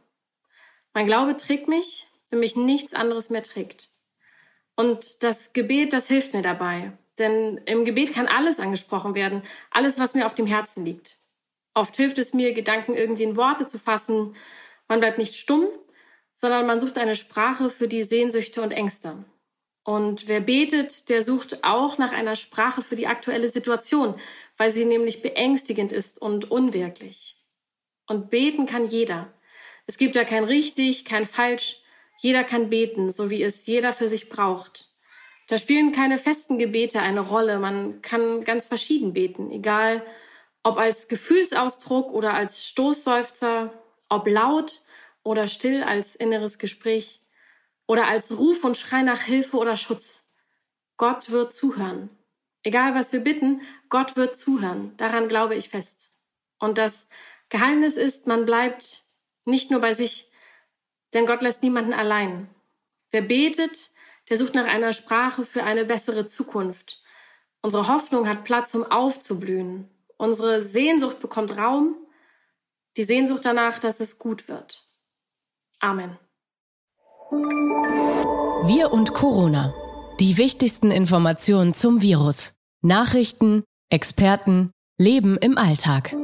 Mein 0.92 1.06
Glaube 1.06 1.36
trägt 1.36 1.68
mich, 1.68 2.06
wenn 2.30 2.40
mich 2.40 2.56
nichts 2.56 2.94
anderes 2.94 3.30
mehr 3.30 3.42
trägt. 3.42 3.88
Und 4.76 5.22
das 5.22 5.52
Gebet, 5.52 5.92
das 5.92 6.08
hilft 6.08 6.34
mir 6.34 6.42
dabei. 6.42 6.92
Denn 7.18 7.58
im 7.66 7.84
Gebet 7.84 8.14
kann 8.14 8.28
alles 8.28 8.60
angesprochen 8.60 9.14
werden, 9.14 9.42
alles, 9.70 9.98
was 9.98 10.14
mir 10.14 10.26
auf 10.26 10.34
dem 10.34 10.46
Herzen 10.46 10.84
liegt. 10.84 11.19
Oft 11.74 11.96
hilft 11.96 12.18
es 12.18 12.34
mir, 12.34 12.52
Gedanken 12.52 12.94
irgendwie 12.94 13.22
in 13.22 13.36
Worte 13.36 13.66
zu 13.66 13.78
fassen. 13.78 14.34
Man 14.88 15.00
bleibt 15.00 15.18
nicht 15.18 15.34
stumm, 15.34 15.66
sondern 16.34 16.66
man 16.66 16.80
sucht 16.80 16.98
eine 16.98 17.14
Sprache 17.14 17.70
für 17.70 17.86
die 17.86 18.02
Sehnsüchte 18.02 18.62
und 18.62 18.72
Ängste. 18.72 19.24
Und 19.84 20.28
wer 20.28 20.40
betet, 20.40 21.08
der 21.08 21.22
sucht 21.22 21.64
auch 21.64 21.98
nach 21.98 22.12
einer 22.12 22.36
Sprache 22.36 22.82
für 22.82 22.96
die 22.96 23.06
aktuelle 23.06 23.48
Situation, 23.48 24.14
weil 24.56 24.70
sie 24.70 24.84
nämlich 24.84 25.22
beängstigend 25.22 25.92
ist 25.92 26.20
und 26.20 26.50
unwirklich. 26.50 27.36
Und 28.06 28.30
beten 28.30 28.66
kann 28.66 28.88
jeder. 28.88 29.32
Es 29.86 29.96
gibt 29.96 30.16
da 30.16 30.24
kein 30.24 30.44
richtig, 30.44 31.04
kein 31.04 31.24
falsch. 31.24 31.82
Jeder 32.18 32.44
kann 32.44 32.68
beten, 32.68 33.10
so 33.10 33.30
wie 33.30 33.42
es 33.42 33.66
jeder 33.66 33.92
für 33.92 34.08
sich 34.08 34.28
braucht. 34.28 34.88
Da 35.48 35.56
spielen 35.56 35.92
keine 35.92 36.18
festen 36.18 36.58
Gebete 36.58 37.00
eine 37.00 37.20
Rolle. 37.20 37.58
Man 37.58 38.02
kann 38.02 38.44
ganz 38.44 38.66
verschieden 38.66 39.12
beten, 39.12 39.50
egal 39.50 40.04
ob 40.62 40.78
als 40.78 41.08
Gefühlsausdruck 41.08 42.12
oder 42.12 42.34
als 42.34 42.66
Stoßseufzer, 42.66 43.72
ob 44.08 44.26
laut 44.26 44.82
oder 45.22 45.48
still 45.48 45.82
als 45.82 46.16
inneres 46.16 46.58
Gespräch 46.58 47.20
oder 47.86 48.06
als 48.06 48.38
Ruf 48.38 48.64
und 48.64 48.76
Schrei 48.76 49.02
nach 49.02 49.22
Hilfe 49.22 49.56
oder 49.56 49.76
Schutz. 49.76 50.24
Gott 50.96 51.30
wird 51.30 51.54
zuhören. 51.54 52.10
Egal 52.62 52.94
was 52.94 53.12
wir 53.12 53.20
bitten, 53.20 53.62
Gott 53.88 54.16
wird 54.16 54.36
zuhören. 54.36 54.96
Daran 54.96 55.28
glaube 55.28 55.54
ich 55.54 55.70
fest. 55.70 56.12
Und 56.58 56.76
das 56.76 57.08
Geheimnis 57.48 57.96
ist, 57.96 58.26
man 58.26 58.44
bleibt 58.44 59.02
nicht 59.44 59.70
nur 59.70 59.80
bei 59.80 59.94
sich, 59.94 60.30
denn 61.14 61.26
Gott 61.26 61.42
lässt 61.42 61.62
niemanden 61.62 61.94
allein. 61.94 62.48
Wer 63.10 63.22
betet, 63.22 63.90
der 64.28 64.36
sucht 64.36 64.54
nach 64.54 64.66
einer 64.66 64.92
Sprache 64.92 65.44
für 65.44 65.64
eine 65.64 65.84
bessere 65.84 66.26
Zukunft. 66.26 67.02
Unsere 67.62 67.88
Hoffnung 67.88 68.28
hat 68.28 68.44
Platz, 68.44 68.74
um 68.74 68.84
aufzublühen. 68.84 69.88
Unsere 70.20 70.60
Sehnsucht 70.60 71.18
bekommt 71.20 71.56
Raum, 71.56 71.96
die 72.98 73.04
Sehnsucht 73.04 73.42
danach, 73.46 73.78
dass 73.78 74.00
es 74.00 74.18
gut 74.18 74.48
wird. 74.48 74.84
Amen. 75.78 76.18
Wir 78.66 78.92
und 78.92 79.14
Corona. 79.14 79.72
Die 80.20 80.36
wichtigsten 80.36 80.90
Informationen 80.90 81.72
zum 81.72 82.02
Virus. 82.02 82.52
Nachrichten, 82.82 83.64
Experten, 83.88 84.72
Leben 84.98 85.38
im 85.38 85.56
Alltag. 85.56 86.14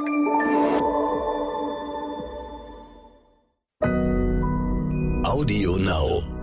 Audio 5.24 5.78
Now. 5.78 6.35